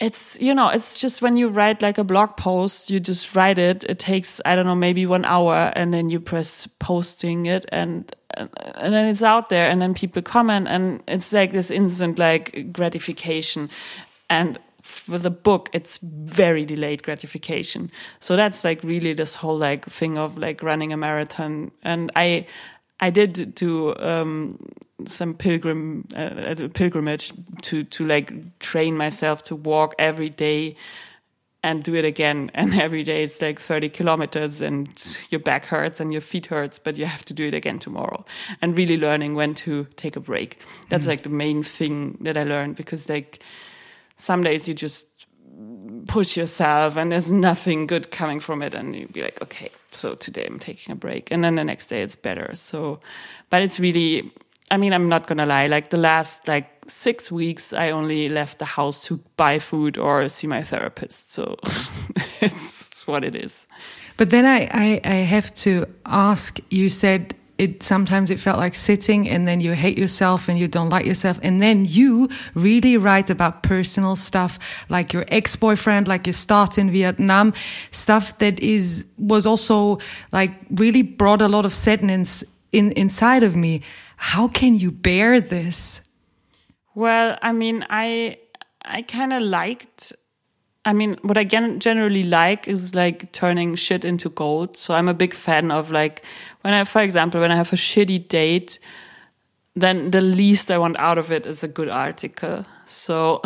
[0.02, 3.58] it's you know it's just when you write like a blog post you just write
[3.58, 7.66] it it takes i don't know maybe one hour and then you press posting it
[7.70, 12.20] and and then it's out there and then people comment and it's like this instant
[12.20, 13.70] like gratification.
[14.30, 17.90] And for the book it's very delayed gratification.
[18.20, 21.72] So that's like really this whole like thing of like running a marathon.
[21.84, 22.46] And i
[23.02, 24.58] i did do um
[25.06, 30.76] some pilgrim uh, pilgrimage to to like train myself to walk every day
[31.66, 32.52] and do it again.
[32.66, 34.88] And every day it's like 30 kilometers and
[35.30, 38.24] your back hurts and your feet hurts, but you have to do it again tomorrow.
[38.62, 40.60] And really learning when to take a break.
[40.90, 41.10] That's mm.
[41.10, 43.44] like the main thing that I learned because like
[44.16, 45.28] some days you just
[46.08, 48.76] push yourself and there's nothing good coming from it.
[48.76, 51.32] And you'd be like, okay, so today I'm taking a break.
[51.32, 52.52] And then the next day it's better.
[52.54, 53.00] So,
[53.50, 54.32] but it's really,
[54.70, 55.68] I mean, I'm not gonna lie.
[55.68, 60.30] Like the last like six weeks, I only left the house to buy food or
[60.30, 61.32] see my therapist.
[61.32, 61.58] So
[62.42, 63.68] it's what it is.
[64.18, 66.60] But then I, I, I have to ask.
[66.70, 70.68] You said it sometimes it felt like sitting and then you hate yourself and you
[70.68, 76.28] don't like yourself and then you really write about personal stuff like your ex-boyfriend like
[76.28, 77.54] your start in vietnam
[77.92, 79.98] stuff that is was also
[80.34, 82.44] like really brought a lot of sadness
[82.74, 83.82] in inside of me
[84.18, 86.02] how can you bear this?
[86.96, 88.38] Well, I mean, I
[88.84, 90.14] I kind of liked
[90.88, 94.78] I mean, what I generally like is like turning shit into gold.
[94.78, 96.24] So I'm a big fan of like
[96.62, 98.78] when I, for example, when I have a shitty date,
[99.76, 102.66] then the least I want out of it is a good article.
[102.86, 103.42] So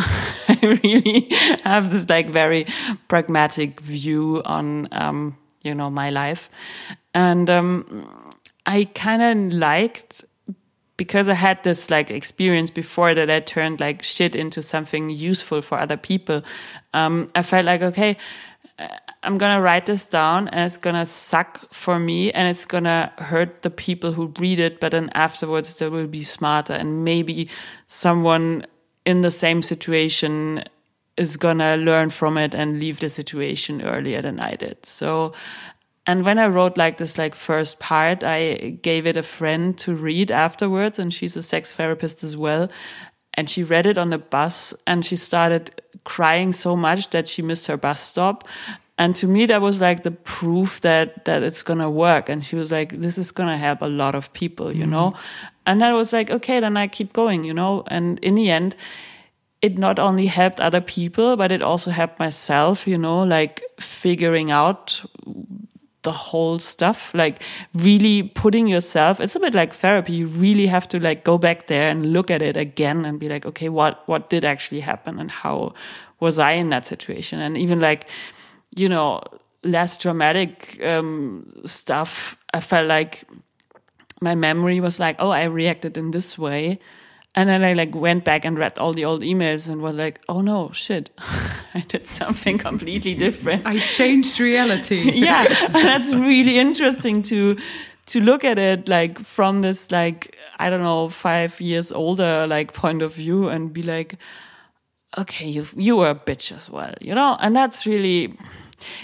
[0.50, 1.30] I really
[1.64, 2.66] have this like very
[3.08, 6.50] pragmatic view on, um, you know, my life.
[7.14, 8.36] And, um,
[8.66, 10.26] I kind of liked
[11.00, 15.62] because I had this like experience before that I turned like shit into something useful
[15.62, 16.44] for other people.
[16.94, 18.18] Um, I felt like, okay,
[18.78, 18.90] uh,
[19.24, 23.62] I'm gonna write this down and it's gonna suck for me and it's gonna hurt
[23.62, 27.48] the people who read it, but then afterwards they will be smarter and maybe
[27.88, 28.66] someone
[29.06, 30.66] in the same situation
[31.16, 34.86] is gonna learn from it and leave the situation earlier than I did.
[34.86, 35.34] So
[36.10, 39.94] and when I wrote like this like first part, I gave it a friend to
[39.94, 42.68] read afterwards, and she's a sex therapist as well.
[43.36, 45.70] And she read it on the bus and she started
[46.06, 48.48] crying so much that she missed her bus stop.
[48.98, 52.28] And to me, that was like the proof that, that it's going to work.
[52.28, 54.92] And she was like, this is going to help a lot of people, you mm
[54.92, 55.12] -hmm.
[55.12, 55.12] know?
[55.64, 57.84] And I was like, okay, then I keep going, you know?
[57.86, 58.76] And in the end,
[59.62, 64.52] it not only helped other people, but it also helped myself, you know, like figuring
[64.52, 65.04] out
[66.04, 67.42] the whole stuff like
[67.74, 71.68] really putting yourself it's a bit like therapy you really have to like go back
[71.68, 75.20] there and look at it again and be like okay what what did actually happen
[75.20, 75.74] and how
[76.20, 77.40] was i in that situation?
[77.40, 78.10] And even like
[78.76, 79.22] you know
[79.64, 83.24] less dramatic um, stuff i felt like
[84.22, 86.80] my memory was like oh i reacted in this way
[87.40, 90.20] and then I like went back and read all the old emails and was like,
[90.28, 91.10] oh no, shit,
[91.74, 93.66] I did something completely different.
[93.66, 95.10] I changed reality.
[95.14, 97.56] yeah, and that's really interesting to
[98.08, 102.74] to look at it like from this like I don't know five years older like
[102.74, 104.18] point of view and be like,
[105.18, 108.34] okay, you you were a bitch as well, you know, and that's really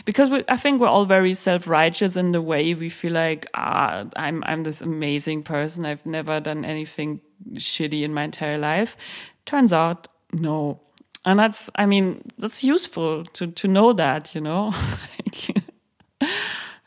[0.03, 4.03] because we, I think we're all very self-righteous in the way we feel like ah
[4.17, 7.21] I'm I'm this amazing person I've never done anything
[7.53, 8.97] shitty in my entire life
[9.45, 10.79] turns out no
[11.25, 14.71] and that's I mean that's useful to to know that you know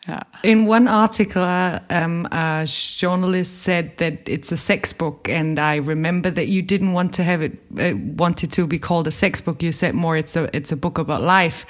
[0.09, 0.23] yeah.
[0.43, 5.77] In one article, uh, um, a journalist said that it's a sex book, and I
[5.77, 9.41] remember that you didn't want to have it, uh, wanted to be called a sex
[9.41, 9.63] book.
[9.63, 11.67] You said more, it's a it's a book about life.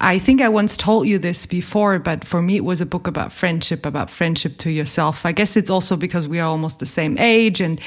[0.00, 3.06] I think I once told you this before, but for me, it was a book
[3.06, 5.26] about friendship, about friendship to yourself.
[5.26, 7.60] I guess it's also because we are almost the same age.
[7.60, 7.80] And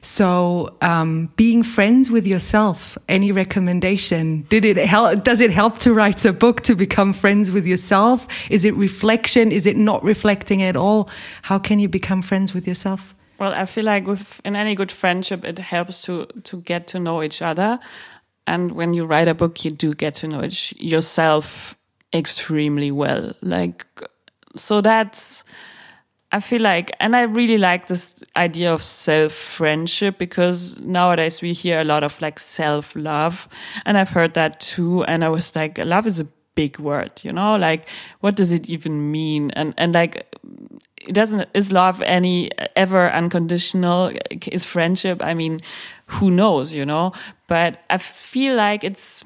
[0.00, 4.42] so, um, being friends with yourself, any recommendation?
[4.48, 5.24] Did it help?
[5.24, 8.28] Does it help to write a book to become friends with yourself?
[8.50, 9.50] Is it reflection?
[9.50, 11.10] Is it not reflecting at all?
[11.42, 13.14] How can you become friends with yourself?
[13.38, 16.98] Well, I feel like with in any good friendship, it helps to to get to
[16.98, 17.80] know each other.
[18.48, 21.76] And when you write a book, you do get to know it yourself
[22.14, 23.34] extremely well.
[23.42, 23.84] Like,
[24.56, 25.44] so that's,
[26.32, 31.52] I feel like, and I really like this idea of self friendship because nowadays we
[31.52, 33.48] hear a lot of like self love.
[33.84, 35.04] And I've heard that too.
[35.04, 37.86] And I was like, love is a big word, you know, like
[38.20, 39.50] what does it even mean?
[39.52, 40.34] And, and like,
[40.96, 44.12] it doesn't, is love any ever unconditional?
[44.50, 45.22] Is friendship?
[45.22, 45.60] I mean,
[46.08, 47.12] who knows, you know?
[47.46, 49.24] But I feel like it's,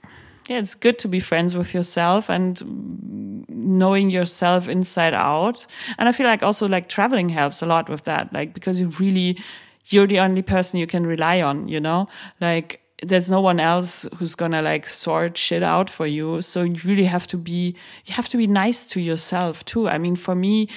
[0.48, 5.66] yeah, it's good to be friends with yourself and knowing yourself inside out.
[5.98, 8.88] And I feel like also like traveling helps a lot with that, like because you
[8.98, 9.38] really,
[9.86, 12.06] you're the only person you can rely on, you know?
[12.40, 16.40] Like, there's no one else who's gonna like sort shit out for you.
[16.40, 17.76] So you really have to be,
[18.06, 19.88] you have to be nice to yourself too.
[19.88, 20.68] I mean, for me,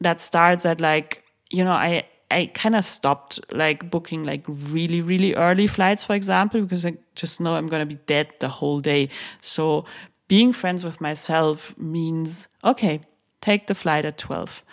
[0.00, 5.00] that starts at like, you know, I, I kind of stopped like booking like really,
[5.00, 8.48] really early flights, for example, because I just know I'm going to be dead the
[8.48, 9.08] whole day.
[9.40, 9.86] So
[10.28, 13.00] being friends with myself means, okay,
[13.40, 14.64] take the flight at 12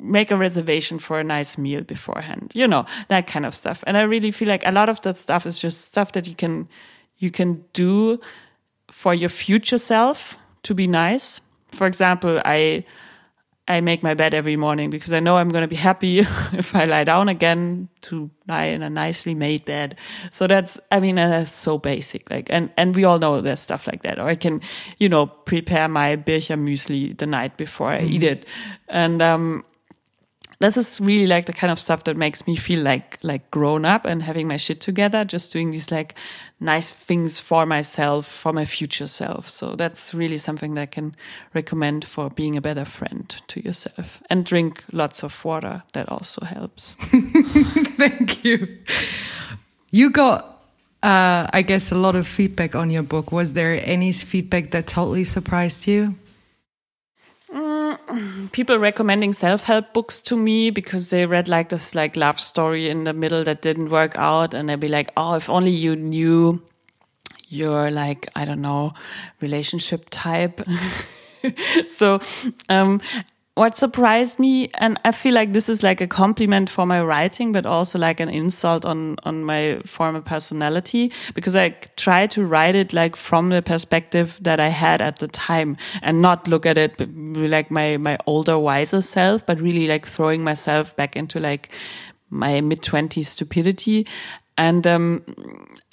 [0.00, 3.82] make a reservation for a nice meal beforehand you know that kind of stuff.
[3.84, 6.36] And i really feel like a lot of that stuff is just stuff that you
[6.36, 6.68] can
[7.18, 8.20] you can do
[8.90, 11.40] for your future self to be nice.
[11.72, 12.84] For example i
[13.66, 16.76] I make my bed every morning because I know I'm going to be happy if
[16.76, 19.96] I lie down again to lie in a nicely made bed.
[20.30, 22.30] So that's, I mean, that's so basic.
[22.30, 24.18] Like, and, and we all know there's stuff like that.
[24.18, 24.60] Or I can,
[24.98, 28.46] you know, prepare my bircher muesli the night before I eat it.
[28.88, 29.64] And, um,
[30.58, 33.84] this is really like the kind of stuff that makes me feel like like grown
[33.84, 36.14] up and having my shit together just doing these like
[36.60, 39.48] nice things for myself for my future self.
[39.48, 41.14] So that's really something that i can
[41.52, 44.22] recommend for being a better friend to yourself.
[44.30, 45.82] And drink lots of water.
[45.92, 46.94] That also helps.
[47.98, 48.78] Thank you.
[49.90, 50.54] You got
[51.02, 53.30] uh, I guess a lot of feedback on your book.
[53.30, 56.16] Was there any feedback that totally surprised you?
[58.52, 63.04] People recommending self-help books to me because they read like this like love story in
[63.04, 66.62] the middle that didn't work out and they'd be like oh if only you knew
[67.48, 68.92] your like i don't know
[69.40, 70.60] relationship type.
[71.88, 72.20] So
[72.70, 73.02] um
[73.56, 77.52] what surprised me, and I feel like this is like a compliment for my writing,
[77.52, 82.74] but also like an insult on, on my former personality, because I try to write
[82.74, 86.76] it like from the perspective that I had at the time and not look at
[86.76, 91.70] it like my, my older, wiser self, but really like throwing myself back into like
[92.30, 94.04] my mid twenties stupidity.
[94.58, 95.24] And, um,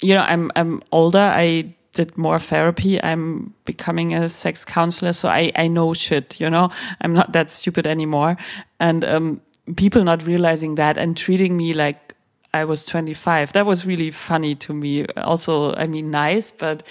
[0.00, 1.18] you know, I'm, I'm older.
[1.18, 3.02] I did more therapy.
[3.02, 5.12] I'm becoming a sex counselor.
[5.12, 6.70] So I, I know shit, you know,
[7.00, 8.36] I'm not that stupid anymore.
[8.80, 9.40] And, um,
[9.76, 12.14] people not realizing that and treating me like
[12.54, 13.52] I was 25.
[13.52, 15.06] That was really funny to me.
[15.16, 16.86] Also, I mean, nice, but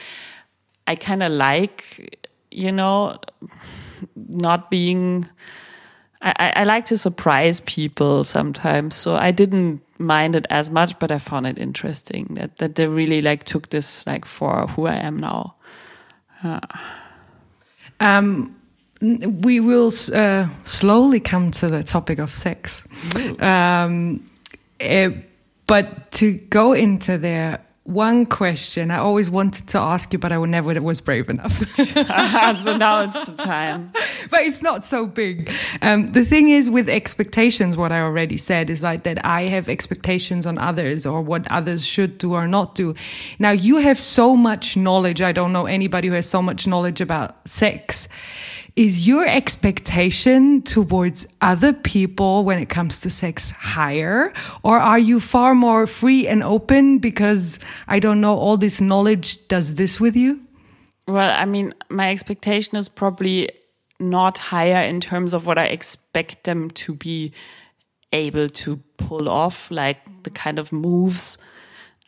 [0.87, 3.17] I kind of like, you know,
[4.15, 5.27] not being,
[6.21, 8.95] I, I like to surprise people sometimes.
[8.95, 12.87] So I didn't mind it as much, but I found it interesting that, that they
[12.87, 15.55] really like took this like for who I am now.
[16.43, 16.59] Uh.
[17.99, 18.55] Um,
[19.01, 22.87] we will uh, slowly come to the topic of sex.
[23.39, 24.25] Um,
[24.79, 25.09] it, eh,
[25.67, 30.43] but to go into there, one question I always wanted to ask you, but I
[30.45, 31.51] never was brave enough.
[31.75, 33.91] so now it's the time.
[34.29, 35.51] But it's not so big.
[35.81, 39.67] Um, the thing is, with expectations, what I already said is like that I have
[39.67, 42.93] expectations on others or what others should do or not do.
[43.39, 45.21] Now, you have so much knowledge.
[45.21, 48.07] I don't know anybody who has so much knowledge about sex
[48.75, 54.31] is your expectation towards other people when it comes to sex higher?
[54.63, 59.47] Or are you far more free and open because I don't know, all this knowledge
[59.47, 60.41] does this with you?
[61.07, 63.49] Well, I mean, my expectation is probably
[63.99, 67.33] not higher in terms of what I expect them to be
[68.13, 71.37] able to pull off, like the kind of moves.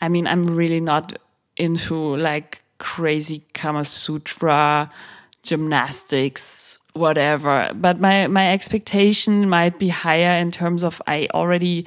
[0.01, 1.13] I mean, I'm really not
[1.57, 4.89] into like crazy Kama Sutra
[5.43, 7.69] gymnastics, whatever.
[7.75, 11.85] But my, my expectation might be higher in terms of I already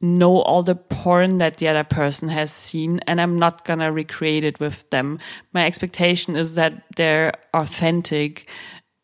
[0.00, 4.44] know all the porn that the other person has seen and I'm not gonna recreate
[4.44, 5.18] it with them.
[5.52, 8.48] My expectation is that they're authentic,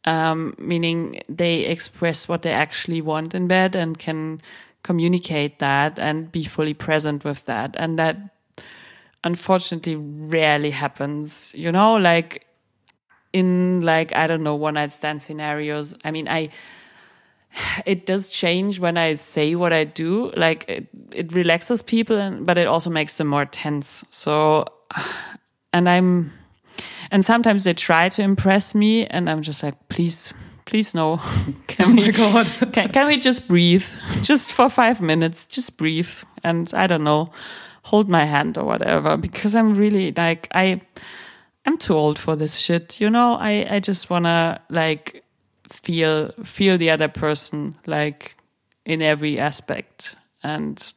[0.05, 4.40] um, meaning they express what they actually want in bed and can
[4.82, 7.74] communicate that and be fully present with that.
[7.76, 8.16] And that
[9.24, 12.46] unfortunately rarely happens, you know, like
[13.35, 15.99] in like, I don't know, one night stand scenarios.
[16.05, 16.51] I mean, I,
[17.85, 20.30] it does change when I say what I do.
[20.37, 24.05] Like it, it relaxes people, and, but it also makes them more tense.
[24.11, 24.66] So,
[25.72, 26.30] and I'm,
[27.11, 30.32] and sometimes they try to impress me, and I'm just like, please,
[30.64, 31.16] please no.
[31.66, 32.47] can oh we, my God.
[32.72, 33.85] can, can we just breathe?
[34.22, 36.22] Just for five minutes, just breathe.
[36.45, 37.30] And I don't know,
[37.82, 40.80] hold my hand or whatever, because I'm really like, I,
[41.66, 43.00] I'm too old for this shit.
[43.00, 45.24] You know, I, I just wanna like
[45.68, 48.36] feel feel the other person like
[48.84, 50.14] in every aspect.
[50.42, 50.92] And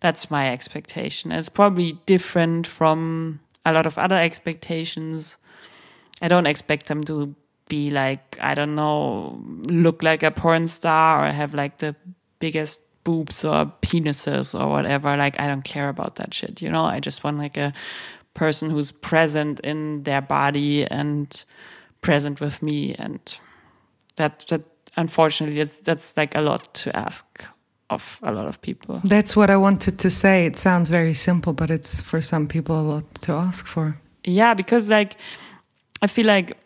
[0.00, 1.32] that's my expectation.
[1.32, 5.38] It's probably different from a lot of other expectations.
[6.20, 7.34] I don't expect them to
[7.68, 11.96] be like, I don't know, look like a porn star or have like the
[12.38, 15.16] biggest boobs or penises or whatever.
[15.16, 16.60] Like, I don't care about that shit.
[16.60, 17.72] You know, I just want like a
[18.34, 21.44] person who's present in their body and
[22.00, 22.94] present with me.
[22.98, 23.20] And
[24.16, 24.66] that that
[24.96, 27.44] unfortunately that's, that's like a lot to ask
[27.90, 29.00] of a lot of people.
[29.04, 30.46] That's what i wanted to say.
[30.46, 33.98] It sounds very simple but it's for some people a lot to ask for.
[34.24, 35.16] Yeah because like
[36.02, 36.56] I feel like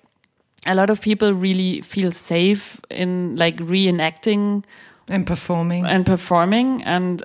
[0.67, 4.65] a lot of people really feel safe in like reenacting
[5.09, 5.87] and performing.
[5.87, 6.83] and performing.
[6.85, 7.23] And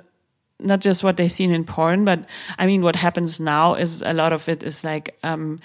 [0.64, 2.24] not just what they've seen in porn, but
[2.58, 5.58] I mean, what happens now is a lot of it is like, um,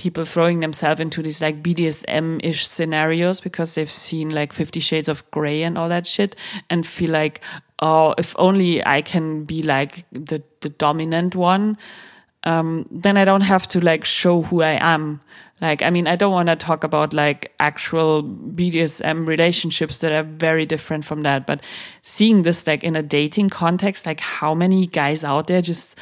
[0.00, 5.08] people throwing themselves into these like BDSM ish scenarios because they've seen like Fifty Shades
[5.08, 6.36] of Grey and all that shit
[6.70, 7.42] and feel like,
[7.80, 11.76] oh, if only I can be like the, the dominant one,
[12.44, 15.20] um, then I don't have to like show who I am.
[15.60, 20.22] Like, I mean, I don't want to talk about like actual BDSM relationships that are
[20.22, 21.62] very different from that, but
[22.02, 25.98] seeing this like in a dating context, like how many guys out there just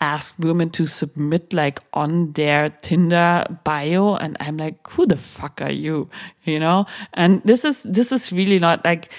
[0.00, 4.16] ask women to submit like on their Tinder bio.
[4.16, 6.08] And I'm like, who the fuck are you?
[6.44, 6.86] You know?
[7.14, 9.12] And this is, this is really not like,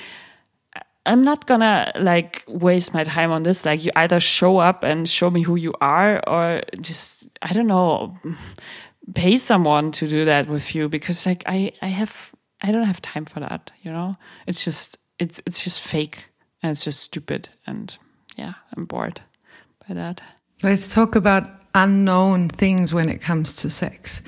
[1.05, 3.65] I'm not gonna like waste my time on this.
[3.65, 7.67] Like you either show up and show me who you are or just, I don't
[7.67, 8.15] know,
[9.13, 12.33] pay someone to do that with you because like I, I have,
[12.63, 13.71] I don't have time for that.
[13.81, 14.15] You know,
[14.47, 16.29] it's just, it's, it's just fake
[16.61, 17.49] and it's just stupid.
[17.65, 17.97] And
[18.37, 19.21] yeah, I'm bored
[19.87, 20.21] by that.
[20.63, 24.21] Let's talk about unknown things when it comes to sex.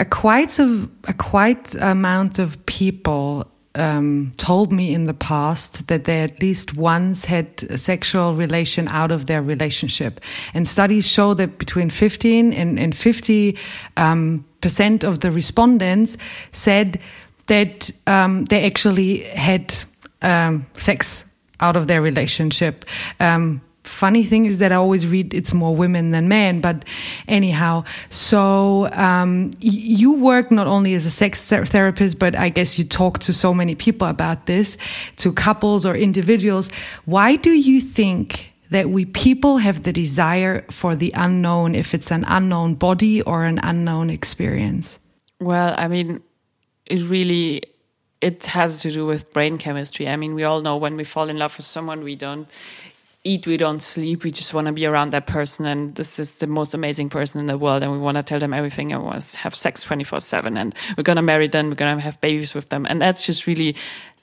[0.00, 6.04] A quite a, a quite amount of people um, told me in the past that
[6.04, 10.20] they at least once had a sexual relation out of their relationship.
[10.54, 13.56] And studies show that between 15 and, and 50
[13.96, 16.18] um, percent of the respondents
[16.52, 17.00] said
[17.46, 19.74] that um, they actually had
[20.20, 22.84] um, sex out of their relationship.
[23.20, 26.84] Um, funny thing is that I always read it's more women than men, but
[27.28, 32.84] anyhow, so um, you work not only as a sex therapist, but I guess you
[32.84, 34.78] talk to so many people about this,
[35.16, 36.70] to couples or individuals.
[37.04, 42.10] Why do you think that we people have the desire for the unknown if it's
[42.10, 44.98] an unknown body or an unknown experience?
[45.40, 46.22] Well, I mean,
[46.86, 47.62] it really
[48.20, 50.08] it has to do with brain chemistry.
[50.08, 52.48] I mean, we all know when we fall in love with someone, we don't
[53.24, 54.24] eat, we don't sleep.
[54.24, 55.64] We just want to be around that person.
[55.64, 57.82] And this is the most amazing person in the world.
[57.82, 60.56] And we want to tell them everything and want to have sex 24 seven.
[60.56, 61.68] And we're going to marry them.
[61.68, 62.84] We're going to have babies with them.
[62.88, 63.76] And that's just really,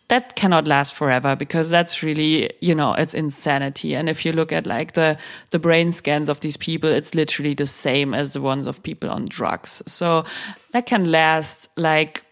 [0.09, 3.95] that cannot last forever because that's really, you know, it's insanity.
[3.95, 5.17] And if you look at like the,
[5.51, 9.09] the brain scans of these people, it's literally the same as the ones of people
[9.09, 9.81] on drugs.
[9.85, 10.25] So
[10.73, 12.25] that can last like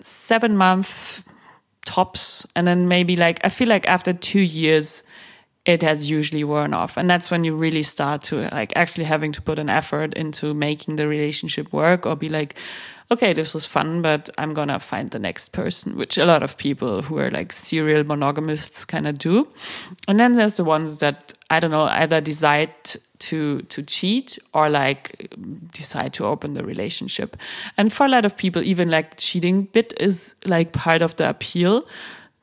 [0.00, 1.24] seven months
[1.86, 2.46] tops.
[2.54, 5.04] And then maybe like, I feel like after two years,
[5.64, 6.96] it has usually worn off.
[6.96, 10.54] And that's when you really start to like actually having to put an effort into
[10.54, 12.56] making the relationship work or be like,
[13.12, 16.56] okay, this was fun, but I'm to find the next person, which a lot of
[16.56, 19.52] people who are like serial monogamists kind of do.
[20.08, 22.72] And then there's the ones that, I don't know, either decide
[23.18, 25.32] to, to cheat or like
[25.72, 27.36] decide to open the relationship.
[27.76, 31.28] And for a lot of people, even like cheating bit is like part of the
[31.28, 31.82] appeal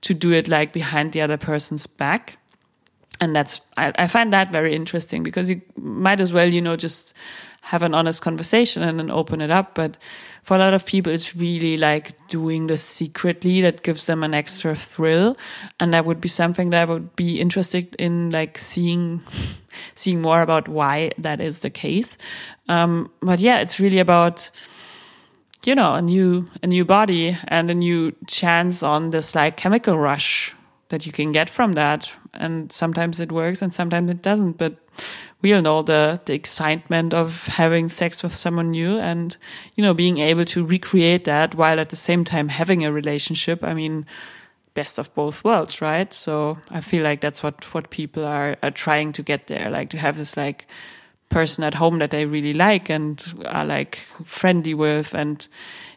[0.02, 2.38] to do it like behind the other person's back
[3.22, 6.76] and that's I, I, find that very interesting because you might as well you know
[6.76, 7.14] just
[7.62, 9.76] have an honest conversation and then open it up.
[9.76, 9.98] But
[10.44, 14.34] for a lot of people it's really like doing this secretly that gives them an
[14.34, 15.38] extra thrill.
[15.80, 19.22] And that would be something that I would be interested in like seeing
[19.96, 22.18] seeing more about why that is the case.
[22.68, 24.50] Um, but yeah it's really about
[25.66, 29.98] you know a new a new body and a new chance on this like chemical
[29.98, 30.56] rush
[30.90, 32.14] that you can get from that.
[32.34, 34.58] And sometimes it works and sometimes it doesn't.
[34.58, 34.76] But
[35.42, 39.38] we all know the, the excitement of having sex with someone new and,
[39.76, 43.64] you know, being able to recreate that while at the same time having a relationship.
[43.64, 44.06] I mean,
[44.74, 46.14] best of both worlds, right?
[46.14, 49.90] So I feel like that's what, what people are, are trying to get there, like
[49.92, 50.68] to have this like
[51.30, 55.48] person at home that they really like and are like friendly with and,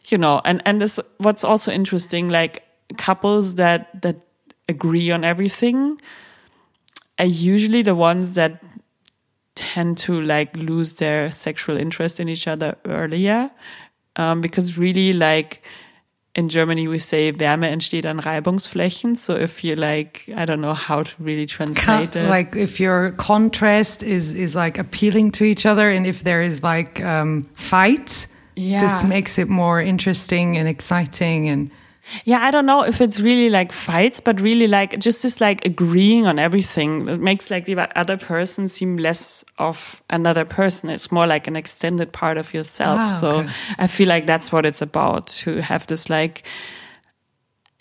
[0.09, 2.65] you know, and, and this, what's also interesting, like
[2.97, 4.17] couples that, that
[4.73, 6.01] agree on everything
[7.19, 8.63] are usually the ones that
[9.55, 13.51] tend to like lose their sexual interest in each other earlier.
[14.17, 15.63] Um, because really like
[16.35, 19.17] in Germany we say Wärme entsteht an Reibungsflächen.
[19.17, 22.29] So if you like, I don't know how to really translate it.
[22.29, 26.63] Like if your contrast is is like appealing to each other, and if there is
[26.63, 28.81] like um, fights, yeah.
[28.81, 31.71] this makes it more interesting and exciting and.
[32.25, 35.65] Yeah, I don't know if it's really like fights, but really like just this like
[35.65, 37.09] agreeing on everything.
[37.09, 40.91] It makes like the other person seem less of another person.
[40.91, 42.99] It's more like an extended part of yourself.
[43.01, 43.47] Ah, okay.
[43.47, 46.45] So I feel like that's what it's about to have this like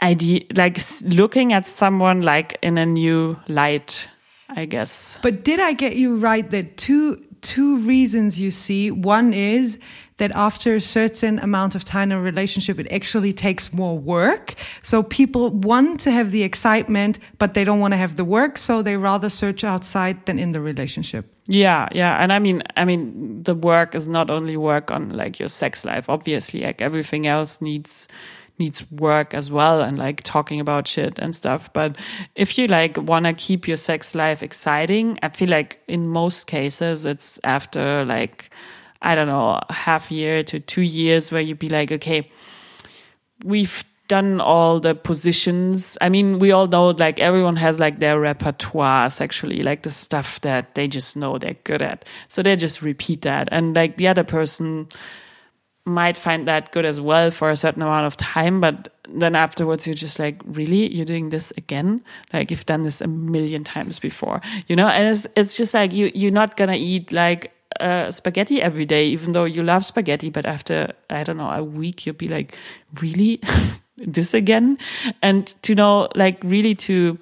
[0.02, 4.08] idea, like looking at someone like in a new light,
[4.50, 5.20] I guess.
[5.22, 8.92] But did I get you right that two two reasons you see?
[8.92, 9.80] One is
[10.22, 14.54] that after a certain amount of time in a relationship, it actually takes more work.
[14.84, 18.60] So people want to have the excitement, but they don't want to have the work.
[18.60, 21.26] So they rather search outside than in the relationship.
[21.48, 22.22] Yeah, yeah.
[22.22, 25.84] And I mean, I mean, the work is not only work on like your sex
[25.84, 28.08] life, obviously, like everything else needs
[28.60, 31.74] needs work as well and like talking about shit and stuff.
[31.74, 31.98] But
[32.36, 36.46] if you like want to keep your sex life exciting, I feel like in most
[36.46, 38.52] cases it's after like,
[39.02, 42.30] I don't know, half year to two years where you'd be like, okay,
[43.44, 45.98] we've done all the positions.
[46.02, 50.42] I mean, we all know like everyone has like their repertoire sexually, like the stuff
[50.42, 52.06] that they just know they're good at.
[52.28, 53.48] So they just repeat that.
[53.52, 54.88] And like the other person,
[55.86, 59.88] might find that good as well for a certain amount of time, but then afterwards
[59.88, 62.00] you're just like, really, you're doing this again?
[62.32, 64.88] Like you've done this a million times before, you know?
[64.88, 69.08] And it's it's just like you you're not gonna eat like uh, spaghetti every day,
[69.08, 70.30] even though you love spaghetti.
[70.30, 72.58] But after I don't know a week, you'll be like,
[73.02, 73.42] really,
[73.98, 74.78] this again?
[75.22, 77.18] And to know like really to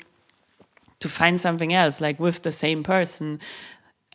[0.99, 3.39] to find something else like with the same person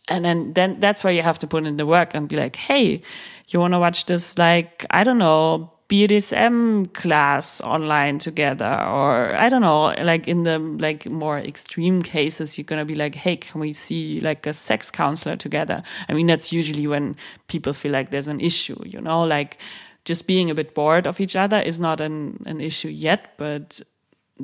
[0.07, 2.55] and then then that's where you have to put in the work and be like
[2.55, 3.01] hey
[3.49, 9.49] you want to watch this like i don't know BDSM class online together or I
[9.49, 13.61] don't know like in the like more extreme cases you're to be like hey can
[13.61, 17.15] we see like a sex counselor together I mean that's usually when
[17.47, 19.59] people feel like there's an issue you know like
[20.05, 23.81] just being a bit bored of each other is not an an issue yet but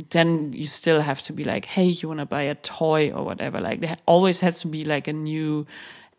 [0.09, 3.23] then you still have to be like, hey, you want to buy a toy or
[3.23, 3.59] whatever.
[3.59, 5.67] Like there always has to be like a new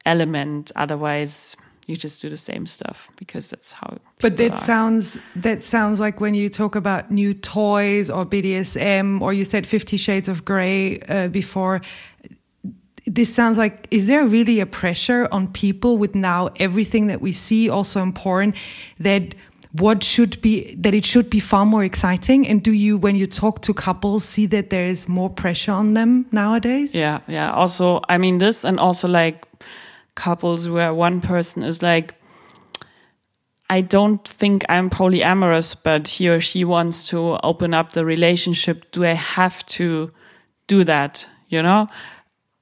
[0.04, 0.72] element.
[0.76, 1.56] Otherwise,
[1.92, 3.98] you just do the same stuff because that's how.
[4.20, 4.56] But that are.
[4.56, 9.66] sounds that sounds like when you talk about new toys or BDSM or you said
[9.66, 11.82] Fifty Shades of Grey uh, before.
[13.04, 17.32] This sounds like is there really a pressure on people with now everything that we
[17.32, 18.54] see also in porn
[19.00, 19.34] that
[19.72, 23.26] what should be that it should be far more exciting and do you when you
[23.26, 28.00] talk to couples see that there is more pressure on them nowadays yeah yeah also
[28.08, 29.46] i mean this and also like
[30.14, 32.14] couples where one person is like
[33.72, 38.90] I don't think I'm polyamorous, but he or she wants to open up the relationship.
[38.90, 40.12] Do I have to
[40.66, 41.26] do that?
[41.48, 41.86] You know?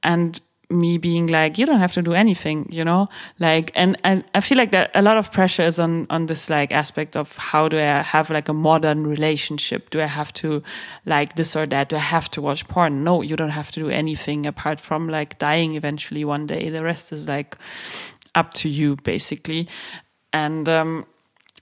[0.04, 0.40] And
[0.70, 3.08] me being like, you don't have to do anything, you know,
[3.38, 6.48] like, and, and I feel like that a lot of pressure is on, on this
[6.48, 9.90] like aspect of how do I have like a modern relationship?
[9.90, 10.62] Do I have to
[11.06, 11.88] like this or that?
[11.88, 13.04] Do I have to watch porn?
[13.04, 16.70] No, you don't have to do anything apart from like dying eventually one day.
[16.70, 17.56] The rest is like
[18.34, 19.68] up to you basically.
[20.32, 21.06] And, um,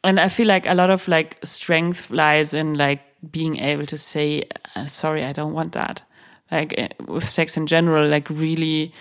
[0.05, 3.01] and I feel like a lot of like strength lies in like
[3.33, 4.45] being able to say,
[4.77, 6.03] uh, sorry, I don't want that
[6.51, 8.93] like eh, with sex in general, like really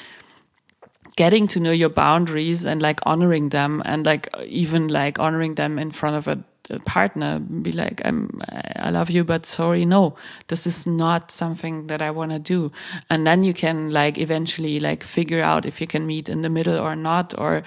[1.18, 5.80] getting to know your boundaries and like honoring them and like even like honoring them
[5.80, 8.40] in front of a, a partner be like i'm
[8.76, 10.16] i love you but sorry no
[10.48, 12.72] this is not something that i want to do.
[13.10, 16.50] And then you can like eventually like figure out if you can meet in the
[16.50, 17.64] middle or not or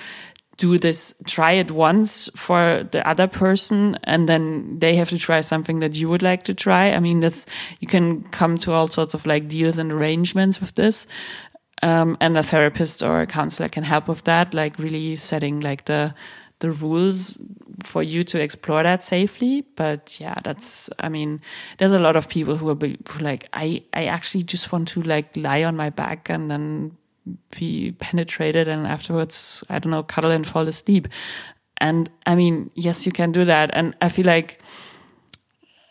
[0.61, 5.41] do this, try it once for the other person, and then they have to try
[5.41, 6.93] something that you would like to try.
[6.93, 7.47] I mean, that's,
[7.81, 11.07] you can come to all sorts of like deals and arrangements with this.
[11.83, 15.87] Um, and a therapist or a counselor can help with that, like really setting like
[15.87, 16.15] the,
[16.59, 17.39] the rules
[17.83, 19.65] for you to explore that safely.
[19.77, 21.41] But yeah, that's, I mean,
[21.79, 22.79] there's a lot of people who are
[23.21, 26.99] like, I, I actually just want to like lie on my back and then
[27.57, 31.09] be penetrated and afterwards, I don't know, cuddle and fall asleep.
[31.79, 33.71] And I mean, yes, you can do that.
[33.73, 34.61] And I feel like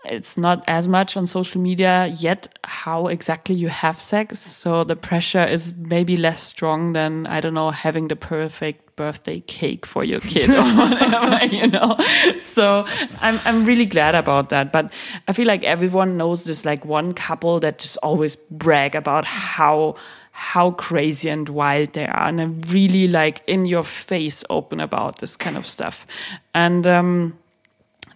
[0.05, 4.39] it's not as much on social media yet how exactly you have sex.
[4.39, 9.41] So the pressure is maybe less strong than, I don't know, having the perfect birthday
[9.41, 11.97] cake for your kid or whatever, you know?
[12.37, 12.85] So
[13.21, 14.71] I'm, I'm really glad about that.
[14.71, 14.93] But
[15.27, 19.95] I feel like everyone knows this like one couple that just always brag about how
[20.39, 25.19] how crazy and wild they are and I'm really like in your face open about
[25.19, 26.07] this kind of stuff.
[26.53, 27.37] And um,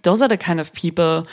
[0.04, 1.26] those are the kind of people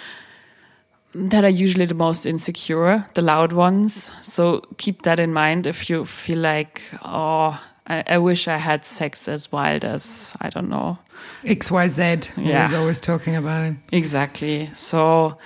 [1.14, 4.11] that are usually the most insecure, the loud ones.
[4.20, 8.82] So keep that in mind if you feel like, oh, I, I wish I had
[8.82, 10.99] sex as wild as, I don't know.
[11.45, 12.66] XYZ, yeah.
[12.66, 13.76] is always talking about it.
[13.93, 14.70] Exactly.
[14.74, 15.38] So,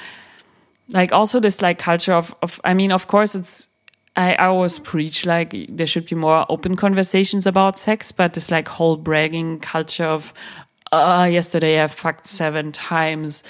[0.88, 3.68] like, also this like culture of, of I mean, of course, it's,
[4.17, 8.51] I, I always preach like there should be more open conversations about sex, but this
[8.51, 10.33] like whole bragging culture of,
[10.93, 13.43] uh, yesterday I fucked seven times.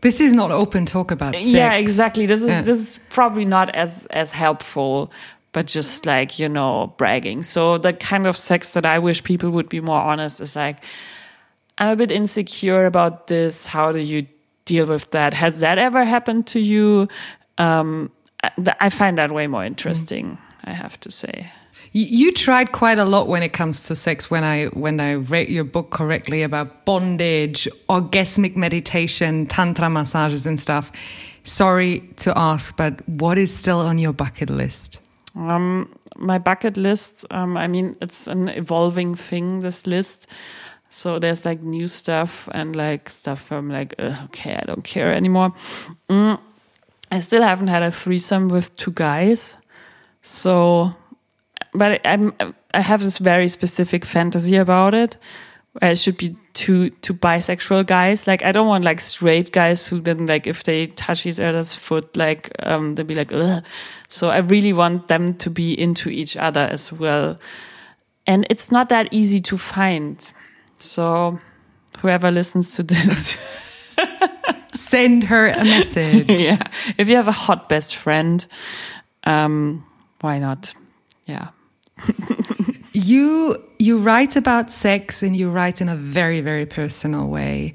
[0.00, 1.46] This is not open talk about sex.
[1.46, 2.26] Yeah, exactly.
[2.26, 2.62] This is yeah.
[2.62, 5.10] this is probably not as as helpful,
[5.52, 7.42] but just like you know bragging.
[7.42, 10.84] So the kind of sex that I wish people would be more honest is like,
[11.78, 13.66] I'm a bit insecure about this.
[13.66, 14.26] How do you
[14.64, 15.34] deal with that?
[15.34, 17.08] Has that ever happened to you?
[17.58, 18.10] Um,
[18.80, 20.38] I, find that way more interesting, mm.
[20.64, 21.50] I have to say.
[21.92, 24.28] You, tried quite a lot when it comes to sex.
[24.28, 30.58] When I when I read your book correctly about bondage, orgasmic meditation, tantra massages, and
[30.58, 30.90] stuff.
[31.44, 34.98] Sorry to ask, but what is still on your bucket list?
[35.36, 37.26] Um, my bucket list.
[37.30, 39.60] Um, I mean, it's an evolving thing.
[39.60, 40.26] This list.
[40.88, 45.52] So there's like new stuff and like stuff from like okay, I don't care anymore.
[46.08, 46.40] Mm,
[47.14, 49.56] I still haven't had a threesome with two guys.
[50.20, 50.90] So
[51.72, 52.32] but I'm
[52.74, 55.16] I have this very specific fantasy about it.
[55.80, 58.26] It should be two two bisexual guys.
[58.26, 61.76] Like I don't want like straight guys who then like if they touch each other's
[61.76, 63.64] foot, like um they'll be like ugh.
[64.08, 67.38] So I really want them to be into each other as well.
[68.26, 70.18] And it's not that easy to find.
[70.78, 71.38] So
[72.00, 73.38] whoever listens to this
[74.74, 76.28] send her a message.
[76.40, 76.62] yeah.
[76.98, 78.44] If you have a hot best friend,
[79.24, 79.86] um,
[80.20, 80.74] why not?
[81.26, 81.48] Yeah
[82.92, 87.74] you you write about sex and you write in a very very personal way.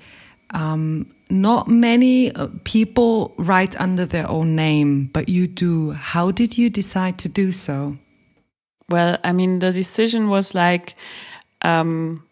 [0.51, 5.91] Um, not many uh, people write under their own name, but you do.
[5.91, 7.97] How did you decide to do so?
[8.89, 10.95] Well, I mean, the decision was like,
[11.61, 12.24] um,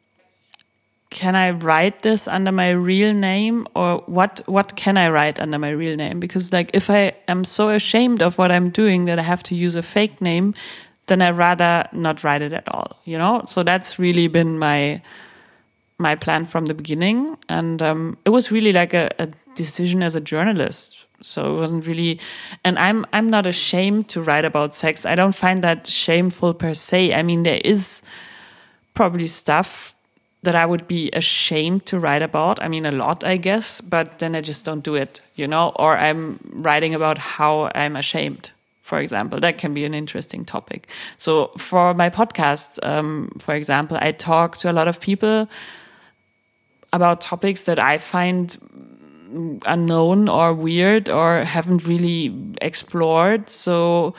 [1.17, 5.57] can I write this under my real name or what, what can I write under
[5.57, 6.19] my real name?
[6.19, 9.55] Because like, if I am so ashamed of what I'm doing that I have to
[9.55, 10.53] use a fake name,
[11.07, 13.41] then I rather not write it at all, you know?
[13.45, 15.01] So that's really been my,
[15.97, 17.35] my plan from the beginning.
[17.49, 21.07] And, um, it was really like a, a decision as a journalist.
[21.23, 22.19] So it wasn't really,
[22.63, 25.03] and I'm, I'm not ashamed to write about sex.
[25.03, 27.15] I don't find that shameful per se.
[27.15, 28.03] I mean, there is
[28.93, 29.95] probably stuff
[30.43, 32.61] that I would be ashamed to write about.
[32.61, 35.71] I mean, a lot, I guess, but then I just don't do it, you know,
[35.75, 38.51] or I'm writing about how I'm ashamed
[38.87, 39.37] for example.
[39.41, 40.87] That can be an interesting topic.
[41.17, 45.49] So for my podcast, um, for example, I talk to a lot of people
[46.93, 48.55] about topics that I find
[49.65, 53.49] unknown or weird or haven't really explored.
[53.49, 54.15] So,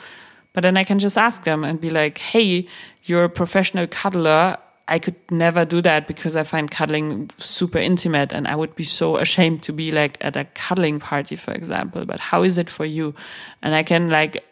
[0.53, 2.67] but then I can just ask them and be like, Hey,
[3.03, 4.57] you're a professional cuddler.
[4.89, 8.83] I could never do that because I find cuddling super intimate and I would be
[8.83, 12.05] so ashamed to be like at a cuddling party, for example.
[12.05, 13.13] But how is it for you?
[13.61, 14.43] And I can like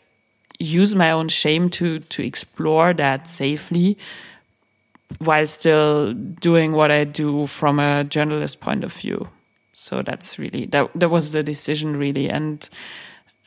[0.60, 3.98] use my own shame to to explore that safely
[5.20, 9.30] while still doing what I do from a journalist point of view.
[9.74, 12.70] So that's really that that was the decision really and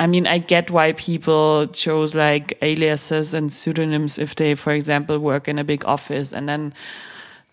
[0.01, 5.19] I mean I get why people chose like aliases and pseudonyms if they for example
[5.19, 6.73] work in a big office and then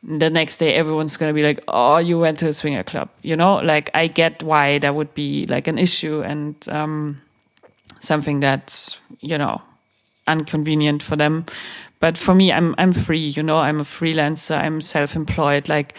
[0.02, 3.10] the next day everyone's going to be like oh you went to a swinger club
[3.22, 3.58] you know?
[3.58, 7.22] Like I get why that would be like an issue and um
[8.00, 9.62] something that's you know
[10.26, 11.45] inconvenient for them.
[12.00, 13.58] But for me i'm i'm free you know?
[13.58, 15.68] I'm a freelancer i'm self-employed.
[15.68, 15.95] Like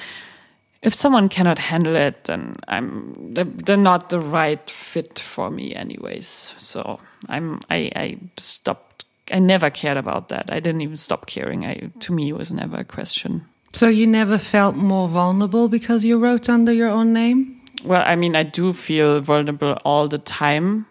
[0.83, 6.55] if someone cannot handle it then i'm they're not the right fit for me anyways.
[6.59, 6.99] So
[7.29, 10.51] i'm i i stopped i never cared about that.
[10.51, 11.65] I didn't even stop caring.
[11.65, 13.47] I to me it was never a question.
[13.73, 17.61] So you never felt more vulnerable because you wrote under your own name?
[17.85, 20.87] Well i mean i do feel vulnerable all the time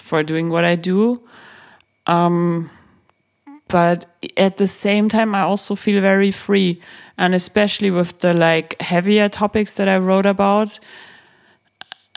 [0.00, 1.22] for doing what I do.
[2.06, 2.70] Um,
[3.68, 4.06] but
[4.36, 6.80] at the same time, I also feel very free.
[7.16, 10.78] And especially with the like heavier topics that I wrote about,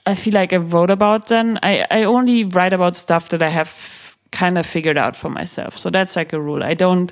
[0.06, 1.60] I feel like I wrote about them.
[1.62, 5.78] I, I only write about stuff that I have kind of figured out for myself.
[5.78, 6.64] So that's like a rule.
[6.64, 7.12] I don't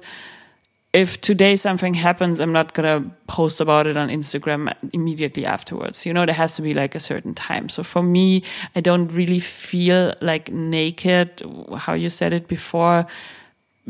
[0.91, 6.05] if today something happens, I'm not gonna post about it on Instagram immediately afterwards.
[6.05, 7.69] You know, there has to be like a certain time.
[7.69, 8.43] So for me,
[8.75, 11.43] I don't really feel like naked,
[11.77, 13.05] how you said it before,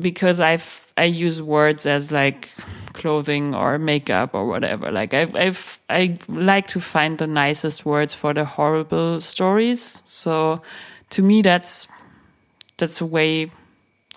[0.01, 2.49] because I've, I use words as like
[2.93, 4.91] clothing or makeup or whatever.
[4.91, 10.01] Like I've, I've, I like to find the nicest words for the horrible stories.
[10.05, 10.61] So
[11.11, 11.87] to me, that's,
[12.77, 13.51] that's a way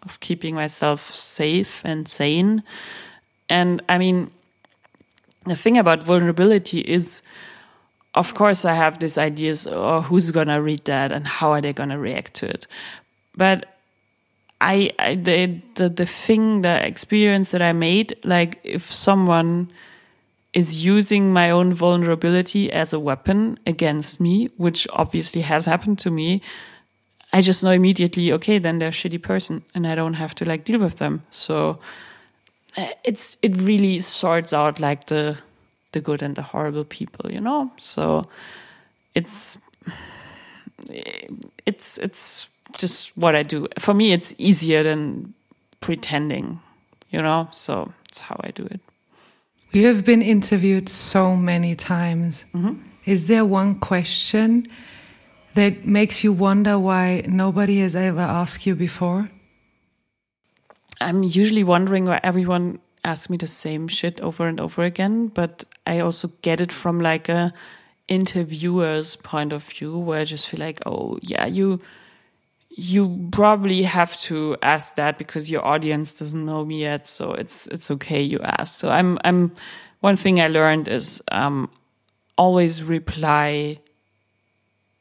[0.05, 2.63] of keeping myself safe and sane.
[3.49, 4.31] And I mean,
[5.45, 7.23] the thing about vulnerability is,
[8.15, 11.73] of course, I have these ideas, oh, who's gonna read that and how are they
[11.73, 12.67] gonna react to it?
[13.37, 13.72] But
[14.63, 19.69] I, I the, the, the thing, the experience that I made, like if someone
[20.53, 26.11] is using my own vulnerability as a weapon against me, which obviously has happened to
[26.11, 26.43] me,
[27.33, 30.45] I just know immediately, okay, then they're a shitty person and I don't have to
[30.45, 31.25] like deal with them.
[31.31, 31.81] So
[32.77, 35.39] uh, it's, it really sorts out like the,
[35.91, 37.73] the good and the horrible people, you know?
[37.79, 38.27] So
[39.15, 39.59] it's
[41.67, 43.69] it's it's just what I do.
[43.79, 45.35] For me it's easier than
[45.81, 46.61] pretending,
[47.11, 47.49] you know?
[47.53, 48.81] So it's how I do it.
[49.73, 52.45] You have been interviewed so many times.
[52.55, 52.81] Mm-hmm.
[53.05, 54.67] Is there one question
[55.55, 59.31] that makes you wonder why nobody has ever asked you before?
[61.01, 65.65] I'm usually wondering why everyone asks me the same shit over and over again, but
[65.87, 67.53] I also get it from like a
[68.09, 71.79] interviewer's point of view where I just feel like, oh yeah, you
[72.75, 77.67] you probably have to ask that because your audience doesn't know me yet, so it's
[77.67, 78.79] it's okay you ask.
[78.79, 79.53] So I'm I'm
[80.01, 81.71] one thing I learned is um,
[82.37, 83.79] always reply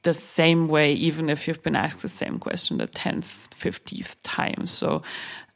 [0.04, 4.68] the same way, even if you've been asked the same question the tenth, fiftieth time.
[4.68, 5.02] So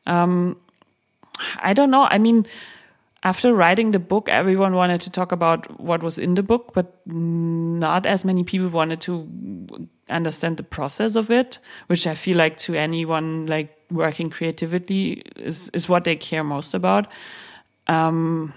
[0.05, 0.57] um,
[1.59, 2.07] I don't know.
[2.09, 2.45] I mean,
[3.25, 7.01] after writing the book, everyone wanted to talk about what was in the book, but
[7.07, 11.57] not as many people wanted to understand the process of it,
[11.87, 16.75] which I feel like to anyone like working creatively is is what they care most
[16.75, 17.07] about.
[17.87, 18.53] Um,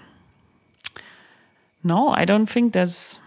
[1.83, 3.19] no, I don't think there's.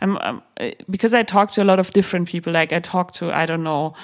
[0.00, 0.42] Um, um,
[0.88, 2.52] because I talk to a lot of different people.
[2.52, 3.94] Like I talk to I don't know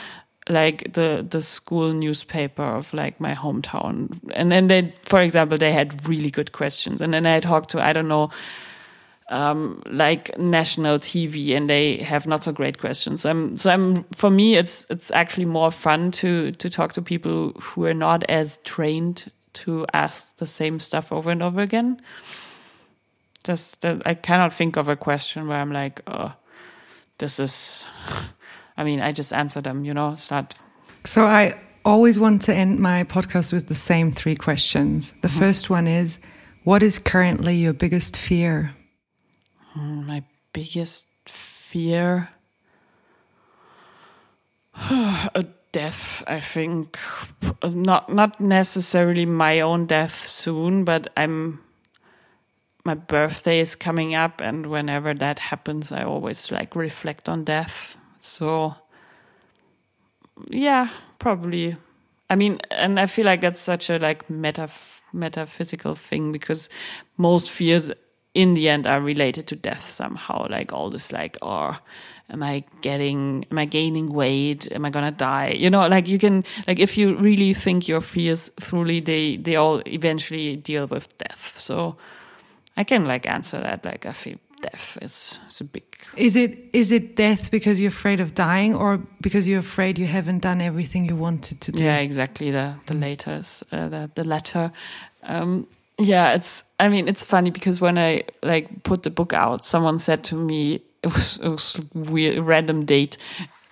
[0.48, 4.18] like the the school newspaper of like my hometown.
[4.34, 7.00] And then they for example they had really good questions.
[7.00, 8.30] And then i talked to i don't know
[9.28, 13.22] um, like national tv and they have not so great questions.
[13.22, 17.02] So i'm so i'm for me it's it's actually more fun to to talk to
[17.02, 22.00] people who are not as trained to ask the same stuff over and over again.
[23.42, 26.34] Just i cannot think of a question where i'm like oh
[27.18, 27.88] this is
[28.76, 30.54] I mean, I just answer them, you know, not.
[31.04, 31.54] So I
[31.84, 35.12] always want to end my podcast with the same three questions.
[35.22, 35.38] The Mm-hmm.
[35.40, 36.18] first one is
[36.64, 38.74] What is currently your biggest fear?
[39.72, 40.22] Hmm, My
[40.52, 42.28] biggest fear.
[45.34, 46.98] a death, I think.
[47.62, 51.60] Not not necessarily my own death soon, but I'm
[52.84, 57.96] my birthday is coming up and whenever that happens I always like reflect on death.
[58.18, 58.74] So
[60.50, 60.88] yeah,
[61.18, 61.76] probably.
[62.28, 64.68] I mean, and I feel like that's such a like meta
[65.12, 66.68] metaphysical thing because
[67.16, 67.92] most fears
[68.34, 70.46] in the end are related to death somehow.
[70.50, 71.78] Like all this, like, oh,
[72.28, 74.70] am I getting, am I gaining weight?
[74.72, 75.50] Am I gonna die?
[75.56, 79.56] You know, like you can, like if you really think your fears thoroughly, they they
[79.56, 81.56] all eventually deal with death.
[81.56, 81.96] So
[82.76, 83.84] I can like answer that.
[83.84, 85.84] Like I feel death is, is a big
[86.16, 90.06] Is it is it death because you're afraid of dying or because you're afraid you
[90.06, 91.84] haven't done everything you wanted to do?
[91.84, 92.50] Yeah, exactly.
[92.50, 94.72] The the later is uh, the the latter.
[95.22, 95.66] Um,
[95.98, 96.64] yeah, it's.
[96.78, 100.36] I mean, it's funny because when I like put the book out, someone said to
[100.36, 103.16] me it was it was weird random date,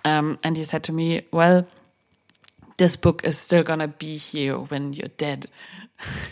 [0.03, 1.65] um, and he said to me, "Well,
[2.77, 5.47] this book is still gonna be here when you're dead."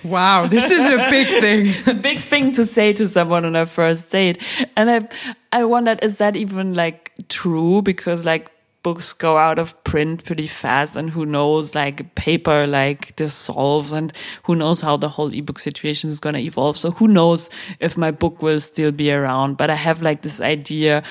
[0.03, 1.67] Wow, this is a big thing.
[1.97, 4.41] A big thing to say to someone on a first date.
[4.75, 5.07] And I,
[5.51, 7.81] I wondered, is that even like true?
[7.81, 8.51] Because like
[8.83, 14.11] books go out of print pretty fast and who knows, like paper like dissolves and
[14.43, 16.77] who knows how the whole ebook situation is going to evolve.
[16.77, 17.49] So who knows
[17.79, 21.03] if my book will still be around, but I have like this idea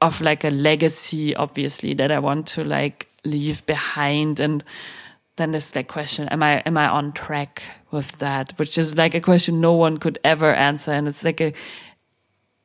[0.00, 4.64] of like a legacy, obviously, that I want to like leave behind and,
[5.36, 8.52] then there's that question am i am i on track with that?
[8.58, 10.92] Which is like a question no one could ever answer.
[10.92, 11.52] And it's like a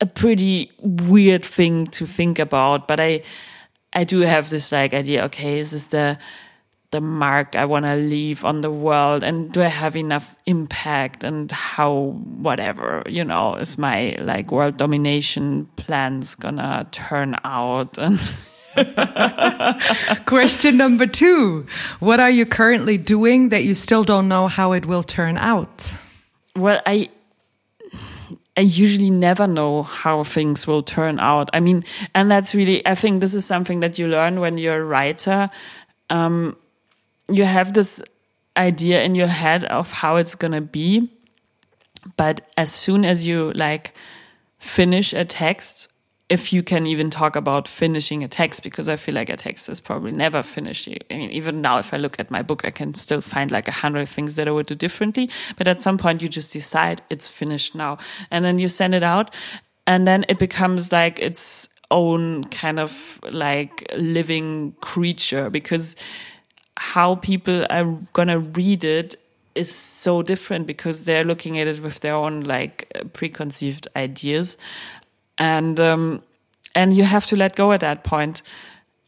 [0.02, 2.88] a pretty weird thing to think about.
[2.88, 3.22] But i
[3.94, 6.18] i do have this like idea okay is this the
[6.92, 9.24] the mark i want to leave on the world?
[9.24, 11.24] And do i have enough impact?
[11.24, 17.98] And how whatever you know is my like world domination plans gonna turn out?
[18.10, 18.20] And
[20.26, 21.66] Question number two
[22.00, 25.94] What are you currently doing that you still don't know how it will turn out?
[26.56, 27.10] Well, I
[28.56, 31.50] I usually never know how things will turn out.
[31.54, 31.82] I mean,
[32.14, 35.50] and that's really I think this is something that you learn when you're a writer.
[36.10, 36.58] Um,
[37.32, 38.02] you have this
[38.58, 41.10] idea in your head of how it's gonna be,
[42.18, 43.94] but as soon as you like
[44.60, 45.88] finish a text,
[46.30, 49.68] if you can even talk about finishing a text, because I feel like a text
[49.68, 50.88] is probably never finished.
[50.88, 53.68] I mean, even now, if I look at my book, I can still find like
[53.68, 55.30] a hundred things that I would do differently.
[55.58, 57.98] But at some point, you just decide it's finished now.
[58.30, 59.36] And then you send it out.
[59.88, 65.96] And then it becomes like its own kind of like living creature because
[66.78, 69.16] how people are gonna read it
[69.56, 74.58] is so different because they're looking at it with their own like preconceived ideas
[75.40, 76.22] and um
[76.76, 78.44] and you have to let go at that point.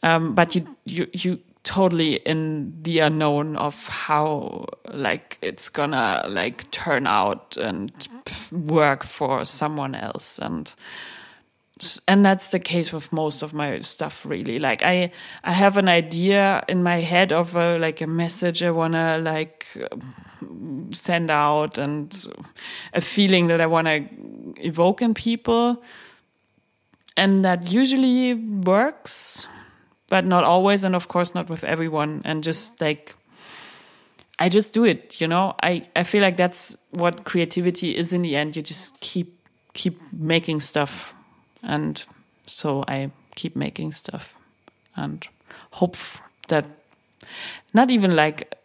[0.02, 6.70] Um but you you you totally in the unknown of how like it's gonna like
[6.72, 8.08] turn out and
[8.52, 10.40] work for someone else.
[10.40, 10.74] And
[12.08, 14.60] and that's the case with most of my stuff really.
[14.60, 15.12] Like i
[15.44, 19.18] i have an idea in my head of a, like a message i want to
[19.18, 19.66] like
[20.94, 22.28] send out and
[22.94, 24.04] a feeling that i want to
[24.66, 25.82] evoke in people
[27.22, 29.48] and that usually works
[30.10, 33.16] but not always and of course not with everyone and just like
[34.40, 35.54] i just do it you know?
[35.62, 38.56] I i feel like that's what creativity is in the end.
[38.56, 39.38] You just keep
[39.74, 41.14] keep making stuff
[41.64, 42.04] and
[42.48, 44.38] so I keep making stuff
[44.96, 45.26] and
[45.72, 45.96] hope
[46.48, 46.66] that
[47.74, 48.56] not even like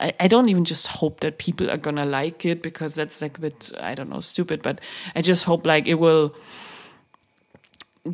[0.00, 3.38] I, I don't even just hope that people are gonna like it because that's like
[3.38, 4.80] a bit I don't know stupid, but
[5.14, 6.34] I just hope like it will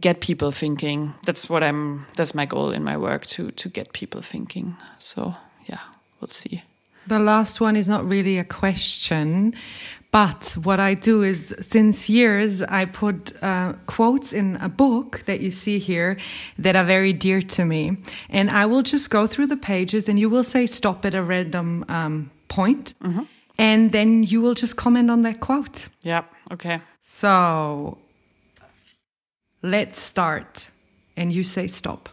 [0.00, 1.14] get people thinking.
[1.24, 4.76] That's what I'm that's my goal in my work to to get people thinking.
[4.98, 5.34] So
[5.66, 5.80] yeah,
[6.20, 6.62] we'll see.
[7.08, 9.54] The last one is not really a question,
[10.12, 15.40] but what I do is, since years, I put uh, quotes in a book that
[15.40, 16.16] you see here
[16.58, 17.96] that are very dear to me.
[18.30, 21.22] And I will just go through the pages and you will say stop at a
[21.24, 23.26] random um, point, mm -hmm.
[23.58, 25.88] And then you will just comment on that quote.
[26.02, 26.80] Yeah, okay.
[27.00, 27.98] So
[29.62, 30.68] let's start.
[31.16, 32.08] And you say stop.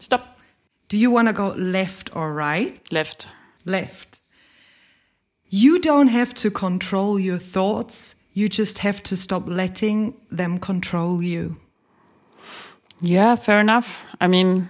[0.00, 0.38] Stop.
[0.88, 2.80] Do you want to go left or right?
[2.92, 3.28] Left.
[3.64, 4.20] Left.
[5.50, 8.14] You don't have to control your thoughts.
[8.32, 11.56] You just have to stop letting them control you.
[13.00, 14.14] Yeah, fair enough.
[14.20, 14.68] I mean,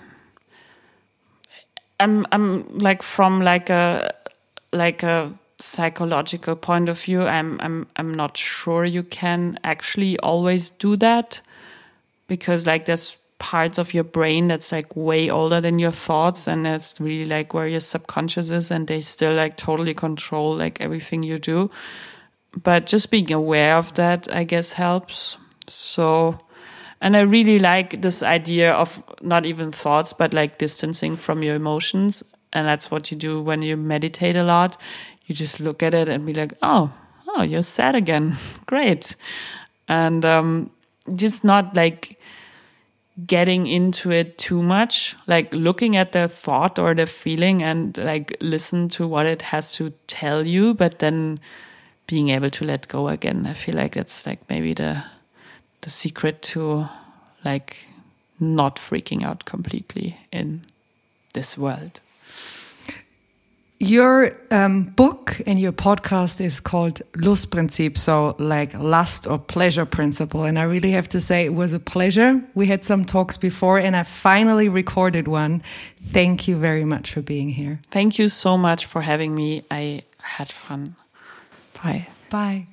[2.00, 4.12] I'm I'm like from like a
[4.72, 7.22] like a psychological point of view.
[7.22, 11.40] I'm I'm I'm not sure you can actually always do that
[12.28, 16.66] because like there's parts of your brain that's like way older than your thoughts and
[16.66, 21.22] that's really like where your subconscious is and they still like totally control like everything
[21.22, 21.70] you do.
[22.60, 25.36] But just being aware of that i guess helps.
[25.68, 26.36] So
[27.00, 31.54] and i really like this idea of not even thoughts but like distancing from your
[31.54, 34.80] emotions and that's what you do when you meditate a lot.
[35.26, 36.92] You just look at it and be like oh
[37.28, 38.36] oh you're sad again.
[38.66, 39.14] Great.
[39.86, 40.70] And um
[41.14, 42.17] just not like
[43.26, 48.36] getting into it too much, like looking at the thought or the feeling and like
[48.40, 51.38] listen to what it has to tell you, but then
[52.06, 53.46] being able to let go again.
[53.46, 55.04] I feel like that's like maybe the
[55.80, 56.88] the secret to
[57.44, 57.86] like
[58.40, 60.62] not freaking out completely in
[61.34, 62.00] this world.
[63.80, 70.42] Your um, book and your podcast is called Lustprinzip, so like lust or pleasure principle.
[70.42, 72.42] And I really have to say it was a pleasure.
[72.54, 75.62] We had some talks before and I finally recorded one.
[76.02, 77.78] Thank you very much for being here.
[77.90, 79.62] Thank you so much for having me.
[79.70, 80.96] I had fun.
[81.82, 82.08] Bye.
[82.30, 82.66] Bye.